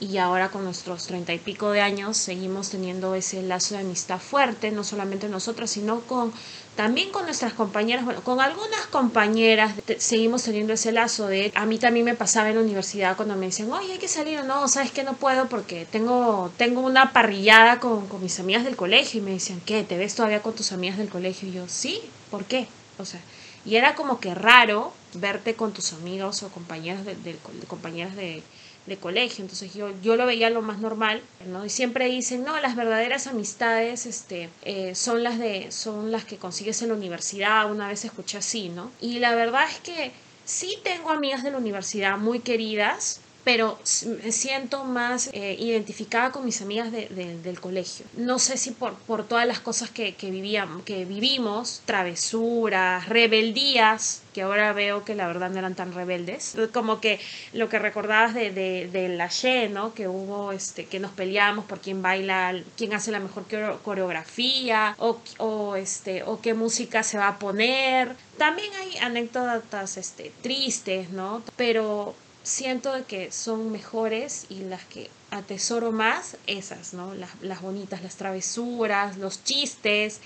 y 0.00 0.18
ahora 0.18 0.50
con 0.50 0.64
nuestros 0.64 1.06
treinta 1.06 1.34
y 1.34 1.38
pico 1.38 1.72
de 1.72 1.80
años 1.80 2.16
seguimos 2.16 2.70
teniendo 2.70 3.14
ese 3.14 3.42
lazo 3.42 3.74
de 3.74 3.80
amistad 3.80 4.18
fuerte, 4.20 4.70
no 4.70 4.84
solamente 4.84 5.28
nosotras, 5.28 5.70
sino 5.70 6.00
con 6.02 6.32
también 6.76 7.10
con 7.10 7.24
nuestras 7.24 7.54
compañeras, 7.54 8.04
bueno, 8.04 8.22
con 8.22 8.40
algunas 8.40 8.86
compañeras 8.86 9.72
seguimos 9.98 10.44
teniendo 10.44 10.72
ese 10.72 10.92
lazo 10.92 11.26
de, 11.26 11.50
a 11.56 11.66
mí 11.66 11.78
también 11.78 12.04
me 12.04 12.14
pasaba 12.14 12.50
en 12.50 12.54
la 12.54 12.60
universidad 12.60 13.16
cuando 13.16 13.34
me 13.34 13.46
decían, 13.46 13.72
oye, 13.72 13.94
hay 13.94 13.98
que 13.98 14.06
salir 14.06 14.38
o 14.38 14.44
no, 14.44 14.68
sabes 14.68 14.92
que 14.92 15.02
no 15.02 15.14
puedo 15.14 15.48
porque 15.48 15.86
tengo, 15.90 16.52
tengo 16.56 16.82
una 16.82 17.12
parrillada 17.12 17.80
con, 17.80 18.06
con 18.06 18.22
mis 18.22 18.38
amigas 18.38 18.62
del 18.62 18.76
colegio 18.76 19.20
y 19.20 19.24
me 19.24 19.32
decían, 19.32 19.60
¿qué? 19.66 19.82
¿Te 19.82 19.98
ves 19.98 20.14
todavía 20.14 20.40
con 20.40 20.54
tus 20.54 20.70
amigas 20.70 20.98
del 20.98 21.08
colegio? 21.08 21.48
Y 21.48 21.52
yo, 21.52 21.64
sí, 21.66 22.00
¿por 22.30 22.44
qué? 22.44 22.68
O 22.98 23.04
sea, 23.04 23.20
y 23.64 23.74
era 23.74 23.96
como 23.96 24.20
que 24.20 24.36
raro 24.36 24.92
verte 25.14 25.54
con 25.54 25.72
tus 25.72 25.92
amigos 25.92 26.44
o 26.44 26.48
compañeras 26.50 27.04
de, 27.04 27.16
de 27.16 27.36
compañeras 27.66 28.14
de, 28.14 28.44
de 28.88 28.96
colegio, 28.96 29.42
entonces 29.42 29.74
yo, 29.74 29.90
yo 30.02 30.16
lo 30.16 30.26
veía 30.26 30.50
lo 30.50 30.62
más 30.62 30.78
normal, 30.78 31.22
¿no? 31.46 31.64
Y 31.64 31.70
siempre 31.70 32.06
dicen, 32.06 32.44
no, 32.44 32.58
las 32.60 32.76
verdaderas 32.76 33.26
amistades 33.26 34.06
este, 34.06 34.48
eh, 34.62 34.94
son, 34.94 35.22
las 35.22 35.38
de, 35.38 35.70
son 35.70 36.10
las 36.10 36.24
que 36.24 36.36
consigues 36.36 36.82
en 36.82 36.88
la 36.88 36.94
universidad, 36.94 37.70
una 37.70 37.88
vez 37.88 38.04
escuché 38.04 38.38
así, 38.38 38.68
¿no? 38.68 38.90
Y 39.00 39.18
la 39.18 39.34
verdad 39.34 39.64
es 39.70 39.78
que 39.80 40.12
sí 40.44 40.78
tengo 40.82 41.10
amigas 41.10 41.42
de 41.42 41.50
la 41.50 41.58
universidad 41.58 42.18
muy 42.18 42.40
queridas, 42.40 43.20
pero 43.48 43.78
me 44.22 44.30
siento 44.30 44.84
más 44.84 45.30
eh, 45.32 45.56
identificada 45.58 46.32
con 46.32 46.44
mis 46.44 46.60
amigas 46.60 46.92
del 46.92 47.60
colegio. 47.62 48.04
No 48.14 48.38
sé 48.38 48.58
si 48.58 48.72
por, 48.72 48.92
por 48.92 49.26
todas 49.26 49.46
las 49.46 49.58
cosas 49.58 49.88
que, 49.88 50.14
que, 50.14 50.30
vivíamos, 50.30 50.82
que 50.82 51.06
vivimos, 51.06 51.80
travesuras, 51.86 53.08
rebeldías, 53.08 54.20
que 54.34 54.42
ahora 54.42 54.74
veo 54.74 55.02
que 55.06 55.14
la 55.14 55.26
verdad 55.26 55.48
no 55.48 55.60
eran 55.60 55.74
tan 55.74 55.94
rebeldes, 55.94 56.58
como 56.74 57.00
que 57.00 57.20
lo 57.54 57.70
que 57.70 57.78
recordabas 57.78 58.34
de, 58.34 58.50
de, 58.50 59.08
la 59.08 59.28
She, 59.28 59.70
¿no? 59.70 59.94
Que 59.94 60.08
hubo, 60.08 60.52
este, 60.52 60.84
que 60.84 61.00
nos 61.00 61.12
peleamos 61.12 61.64
por 61.64 61.80
quién 61.80 62.02
baila, 62.02 62.54
quién 62.76 62.92
hace 62.92 63.10
la 63.12 63.18
mejor 63.18 63.46
coreografía, 63.82 64.94
o, 64.98 65.22
o, 65.38 65.74
este, 65.74 66.22
o 66.22 66.42
qué 66.42 66.52
música 66.52 67.02
se 67.02 67.16
va 67.16 67.28
a 67.28 67.38
poner. 67.38 68.14
También 68.36 68.70
hay 68.74 68.98
anécdotas 68.98 69.96
este, 69.96 70.32
tristes, 70.42 71.08
¿no? 71.08 71.42
Pero 71.56 72.14
siento 72.48 72.92
que 73.06 73.30
son 73.30 73.70
mejores 73.70 74.46
y 74.48 74.60
las 74.60 74.84
que 74.84 75.10
atesoro 75.30 75.92
más, 75.92 76.36
esas, 76.46 76.94
¿no? 76.94 77.14
Las, 77.14 77.30
las 77.42 77.60
bonitas, 77.60 78.02
las 78.02 78.16
travesuras, 78.16 79.18
los 79.18 79.44
chistes, 79.44 80.20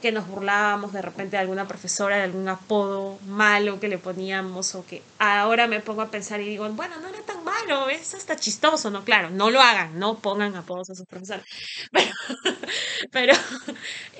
que 0.00 0.12
nos 0.12 0.26
burlábamos 0.26 0.92
de 0.92 1.02
repente 1.02 1.36
de 1.36 1.42
alguna 1.42 1.68
profesora, 1.68 2.16
de 2.16 2.22
algún 2.22 2.48
apodo 2.48 3.18
malo 3.26 3.78
que 3.80 3.88
le 3.88 3.98
poníamos 3.98 4.74
o 4.74 4.84
que 4.86 5.02
ahora 5.18 5.66
me 5.66 5.80
pongo 5.80 6.02
a 6.02 6.10
pensar 6.10 6.40
y 6.40 6.48
digo, 6.48 6.68
bueno, 6.70 6.98
no 7.00 7.08
era 7.08 7.20
tan 7.22 7.44
malo, 7.44 7.88
es 7.88 8.14
hasta 8.14 8.36
chistoso, 8.36 8.90
¿no? 8.90 9.04
Claro, 9.04 9.30
no 9.30 9.50
lo 9.50 9.60
hagan, 9.60 9.98
no 9.98 10.18
pongan 10.18 10.56
apodos 10.56 10.90
a 10.90 10.94
sus 10.94 11.06
profesores, 11.06 11.44
pero, 11.92 12.12
pero 13.10 13.34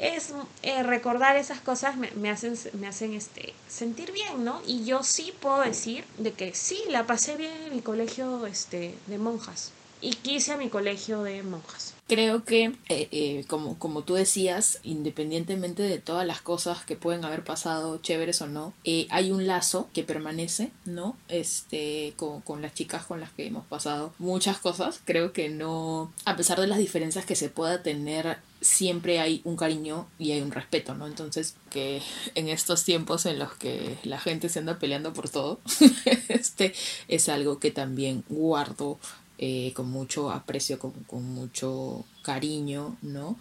es 0.00 0.32
eh, 0.62 0.82
recordar 0.82 1.36
esas 1.36 1.60
cosas 1.60 1.96
me, 1.96 2.10
me, 2.12 2.30
hacen, 2.30 2.54
me 2.74 2.86
hacen 2.86 3.14
este, 3.14 3.54
sentir 3.68 4.12
bien, 4.12 4.44
¿no? 4.44 4.62
Y 4.66 4.84
yo 4.84 5.02
sí 5.02 5.32
puedo 5.40 5.60
decir 5.60 6.04
de 6.18 6.32
que 6.32 6.54
sí, 6.54 6.82
la 6.88 7.06
pasé 7.06 7.36
bien 7.36 7.52
en 7.66 7.76
mi 7.76 7.82
colegio 7.82 8.46
este, 8.46 8.94
de 9.06 9.18
monjas 9.18 9.72
y 10.00 10.14
quise 10.14 10.52
a 10.52 10.56
mi 10.56 10.70
colegio 10.70 11.22
de 11.22 11.42
monjas 11.42 11.94
creo 12.10 12.44
que, 12.44 12.72
eh, 12.88 13.08
eh, 13.12 13.44
como, 13.46 13.78
como 13.78 14.02
tú 14.02 14.14
decías, 14.14 14.80
independientemente 14.82 15.84
de 15.84 16.00
todas 16.00 16.26
las 16.26 16.40
cosas 16.40 16.84
que 16.84 16.96
pueden 16.96 17.24
haber 17.24 17.44
pasado, 17.44 17.98
chéveres 17.98 18.42
o 18.42 18.48
no, 18.48 18.74
eh, 18.82 19.06
hay 19.10 19.30
un 19.30 19.46
lazo 19.46 19.88
que 19.94 20.02
permanece, 20.02 20.72
¿no? 20.84 21.16
Este, 21.28 22.12
con, 22.16 22.40
con, 22.40 22.62
las 22.62 22.74
chicas 22.74 23.06
con 23.06 23.20
las 23.20 23.30
que 23.30 23.46
hemos 23.46 23.64
pasado 23.64 24.12
muchas 24.18 24.58
cosas. 24.58 25.00
Creo 25.04 25.32
que 25.32 25.50
no, 25.50 26.12
a 26.24 26.34
pesar 26.36 26.60
de 26.60 26.66
las 26.66 26.78
diferencias 26.78 27.24
que 27.24 27.36
se 27.36 27.48
pueda 27.48 27.84
tener, 27.84 28.38
siempre 28.60 29.20
hay 29.20 29.40
un 29.44 29.56
cariño 29.56 30.08
y 30.18 30.32
hay 30.32 30.40
un 30.40 30.50
respeto, 30.50 30.94
¿no? 30.94 31.06
Entonces, 31.06 31.54
que 31.70 32.02
en 32.34 32.48
estos 32.48 32.82
tiempos 32.84 33.24
en 33.26 33.38
los 33.38 33.52
que 33.54 33.98
la 34.02 34.18
gente 34.18 34.48
se 34.48 34.58
anda 34.58 34.80
peleando 34.80 35.12
por 35.12 35.28
todo, 35.30 35.60
este 36.28 36.74
es 37.06 37.28
algo 37.28 37.60
que 37.60 37.70
también 37.70 38.24
guardo 38.28 38.98
eh, 39.42 39.72
con 39.74 39.90
mucho 39.90 40.30
aprecio, 40.30 40.78
con, 40.78 41.24
mucho 41.34 42.04
cariño, 42.22 42.98
¿no? 43.00 43.38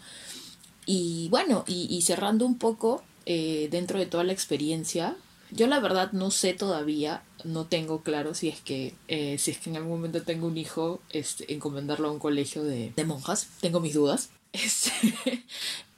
Y 0.85 1.27
bueno, 1.29 1.65
y, 1.67 2.01
cerrando 2.03 2.45
un 2.45 2.57
poco 2.57 3.03
eh, 3.25 3.67
dentro 3.69 3.99
de 3.99 4.05
toda 4.05 4.23
la 4.23 4.31
experiencia, 4.31 5.17
yo 5.51 5.67
la 5.67 5.81
verdad 5.81 6.13
no 6.13 6.31
sé 6.31 6.53
todavía, 6.53 7.23
no 7.43 7.65
tengo 7.65 8.01
claro 8.01 8.33
si 8.33 8.47
es 8.47 8.61
que 8.61 8.95
eh, 9.09 9.37
si 9.39 9.51
es 9.51 9.57
que 9.57 9.71
en 9.71 9.75
algún 9.75 9.97
momento 9.97 10.23
tengo 10.23 10.47
un 10.47 10.57
hijo, 10.57 11.01
este, 11.09 11.53
encomendarlo 11.53 12.07
a 12.07 12.11
un 12.13 12.19
colegio 12.19 12.63
de, 12.63 12.93
de 12.95 13.03
monjas, 13.03 13.49
tengo 13.59 13.81
mis 13.81 13.93
dudas. 13.93 14.29
Este, 14.51 15.43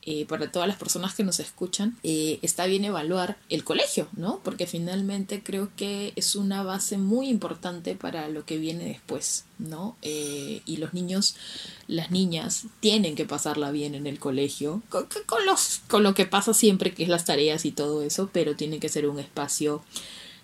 eh, 0.04 0.26
para 0.26 0.52
todas 0.52 0.68
las 0.68 0.78
personas 0.78 1.14
que 1.14 1.24
nos 1.24 1.40
escuchan, 1.40 1.96
eh, 2.02 2.40
está 2.42 2.66
bien 2.66 2.86
evaluar 2.86 3.38
el 3.50 3.64
colegio, 3.64 4.08
¿no? 4.14 4.40
Porque 4.44 4.66
finalmente 4.66 5.44
creo 5.44 5.70
que 5.76 6.14
es 6.16 6.36
una 6.36 6.64
base 6.64 6.98
muy 6.98 7.30
importante 7.30 7.94
para 7.96 8.28
lo 8.28 8.44
que 8.44 8.58
viene 8.58 8.86
después, 8.86 9.46
¿no? 9.60 9.96
Eh, 10.02 10.62
y 10.66 10.78
los 10.78 10.96
niños, 10.96 11.36
las 11.88 12.10
niñas, 12.10 12.66
tienen 12.80 13.16
que 13.16 13.26
pasarla 13.26 13.70
bien 13.70 13.94
en 13.94 14.08
el 14.08 14.18
colegio, 14.18 14.82
con, 14.90 15.08
con, 15.28 15.46
los, 15.46 15.82
con 15.88 16.02
lo 16.02 16.16
que 16.16 16.26
pasa 16.26 16.56
siempre, 16.56 16.96
que 16.96 17.04
es 17.04 17.10
las 17.10 17.26
tareas 17.26 17.66
y 17.66 17.72
todo 17.72 18.02
eso, 18.02 18.30
pero 18.34 18.56
tiene 18.56 18.80
que 18.80 18.90
ser 18.90 19.08
un 19.08 19.20
espacio 19.20 19.84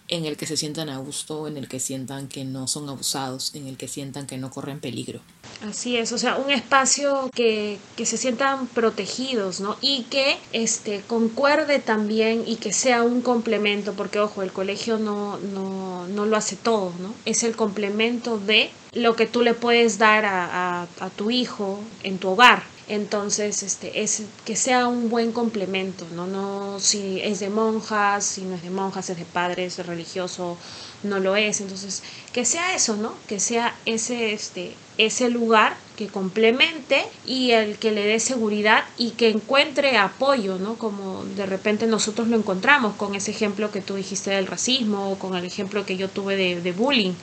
en 0.08 0.26
el 0.26 0.38
que 0.38 0.46
se 0.46 0.58
sientan 0.58 0.90
a 0.90 0.98
gusto, 0.98 1.48
en 1.48 1.58
el 1.58 1.68
que 1.68 1.80
sientan 1.80 2.28
que 2.28 2.46
no 2.46 2.68
son 2.68 2.88
abusados, 2.90 3.54
en 3.56 3.68
el 3.68 3.78
que 3.78 3.88
sientan 3.88 4.26
que 4.26 4.38
no 4.38 4.50
corren 4.50 4.80
peligro. 4.80 5.20
Así 5.68 5.98
es, 5.98 6.12
o 6.12 6.18
sea, 6.18 6.38
un 6.38 6.52
espacio 6.52 7.30
que, 7.34 7.78
que 7.96 8.06
se 8.06 8.18
sientan 8.18 8.68
protegidos, 8.68 9.60
¿no? 9.60 9.76
Y 9.82 10.04
que 10.04 10.38
este, 10.54 11.02
concuerde 11.08 11.80
también 11.80 12.44
y 12.46 12.58
que 12.58 12.74
sea 12.74 13.04
un 13.04 13.22
complemento, 13.22 13.94
porque 13.94 14.20
ojo, 14.20 14.44
el 14.44 14.52
colegio 14.52 14.98
no, 14.98 15.38
no, 15.38 16.08
no 16.08 16.26
lo 16.26 16.38
hace 16.38 16.56
todo, 16.56 16.94
¿no? 17.00 17.14
Es 17.26 17.44
el 17.44 17.56
complemento 17.56 18.38
de 18.38 18.70
lo 18.94 19.16
que 19.16 19.26
tú 19.26 19.42
le 19.42 19.54
puedes 19.54 19.98
dar 19.98 20.26
a, 20.26 20.84
a, 20.84 20.88
a 21.00 21.10
tu 21.10 21.32
hijo 21.32 21.80
en 22.04 22.18
tu 22.18 22.30
hogar, 22.30 22.64
entonces, 22.90 23.64
este, 23.64 24.02
es 24.02 24.24
que 24.46 24.56
sea 24.56 24.88
un 24.88 25.10
buen 25.10 25.34
complemento, 25.34 26.06
¿no? 26.16 26.26
No 26.26 26.80
si 26.80 27.20
es 27.22 27.42
de 27.42 27.50
monjas, 27.50 28.24
si 28.24 28.44
no 28.44 28.56
es 28.56 28.64
de 28.64 28.70
monjas, 28.70 29.10
es 29.10 29.18
de 29.18 29.26
padres, 29.26 29.78
es 29.78 29.86
religioso, 29.86 30.58
no 31.04 31.20
lo 31.20 31.36
es. 31.36 31.60
Entonces, 31.60 32.02
que 32.32 32.46
sea 32.46 32.76
eso, 32.76 32.96
¿no? 32.96 33.14
Que 33.28 33.42
sea 33.42 33.76
ese, 33.86 34.32
este, 34.32 34.74
ese 34.98 35.30
lugar 35.30 35.76
que 35.98 36.08
complemente 36.08 37.04
y 37.26 37.52
el 37.52 37.78
que 37.78 37.92
le 37.92 38.06
dé 38.06 38.22
seguridad 38.22 38.86
y 38.98 39.12
que 39.12 39.32
encuentre 39.32 39.98
apoyo, 39.98 40.58
¿no? 40.58 40.76
Como 40.76 41.26
de 41.26 41.46
repente 41.46 41.88
nosotros 41.88 42.30
lo 42.30 42.38
encontramos 42.38 42.96
con 42.96 43.16
ese 43.16 43.32
ejemplo 43.32 43.70
que 43.70 43.82
tú 43.82 43.96
dijiste 43.96 44.32
del 44.32 44.48
racismo 44.48 45.12
o 45.12 45.20
con 45.20 45.36
el 45.36 45.44
ejemplo 45.44 45.86
que 45.86 45.98
yo 45.98 46.08
tuve 46.10 46.38
de, 46.38 46.62
de 46.62 46.72
bullying, 46.72 47.14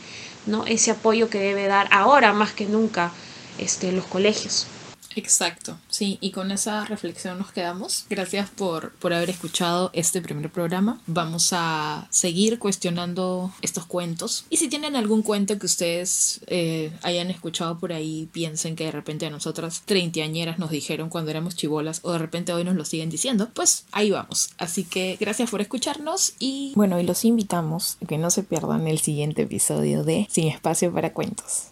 ¿no? 0.45 0.67
Ese 0.67 0.91
apoyo 0.91 1.31
que 1.31 1.39
debe 1.39 1.69
dar 1.69 1.89
ahora 1.91 2.35
más 2.35 2.53
que 2.53 2.67
nunca 2.67 3.13
este, 3.57 3.93
los 3.93 4.05
colegios. 4.05 4.67
Exacto, 5.17 5.79
sí, 5.89 6.19
y 6.21 6.31
con 6.31 6.51
esa 6.51 6.85
reflexión 6.85 7.39
nos 7.39 7.53
quedamos. 7.53 8.07
Gracias 8.11 8.51
por, 8.51 8.93
por 8.95 9.13
haber 9.13 9.31
escuchado 9.31 9.91
este 9.93 10.21
primer 10.21 10.51
programa. 10.51 11.01
Vamos 11.07 11.51
a 11.53 12.07
seguir 12.11 12.59
cuestionando 12.59 13.53
estos 13.63 13.87
cuentos. 13.87 14.45
Y 14.51 14.57
si 14.57 14.69
tienen 14.69 14.97
algún 14.97 15.23
cuento 15.23 15.59
que 15.59 15.67
ustedes 15.67 16.41
eh, 16.47 16.93
hayan 17.03 17.31
escuchado 17.31 17.79
por 17.79 17.93
ahí, 17.93 18.29
piensen 18.33 18.77
que 18.77 18.85
de 18.85 18.93
repente 18.93 19.27
a 19.27 19.31
nosotras 19.31 19.83
treintañeras 19.85 20.59
nos 20.59 20.71
dijeron 20.71 21.09
cuando 21.09 21.31
éramos 21.31 21.57
chivolas 21.57 22.01
o 22.03 22.13
de 22.13 22.19
repente 22.19 22.53
hoy 22.53 22.65
nos 22.65 22.75
lo 22.75 22.85
siguen 22.85 23.11
diciendo, 23.11 23.51
pues 23.55 23.85
ahí 23.93 24.11
vamos. 24.11 24.51
Así 24.59 24.85
que 24.85 25.17
gracias 25.21 25.51
por 25.51 25.61
escucharnos 25.61 26.35
y 26.39 26.73
bueno, 26.75 27.01
y 27.01 27.05
los 27.05 27.25
invitamos 27.25 27.97
a 28.03 28.07
que 28.07 28.19
no 28.19 28.31
se 28.31 28.43
pierdan 28.43 28.87
el 28.87 28.99
siguiente 28.99 29.43
episodio 29.43 30.05
de 30.05 30.27
Sin 30.31 30.49
Espacio 30.49 30.93
para 30.93 31.13
Cuentos. 31.13 31.69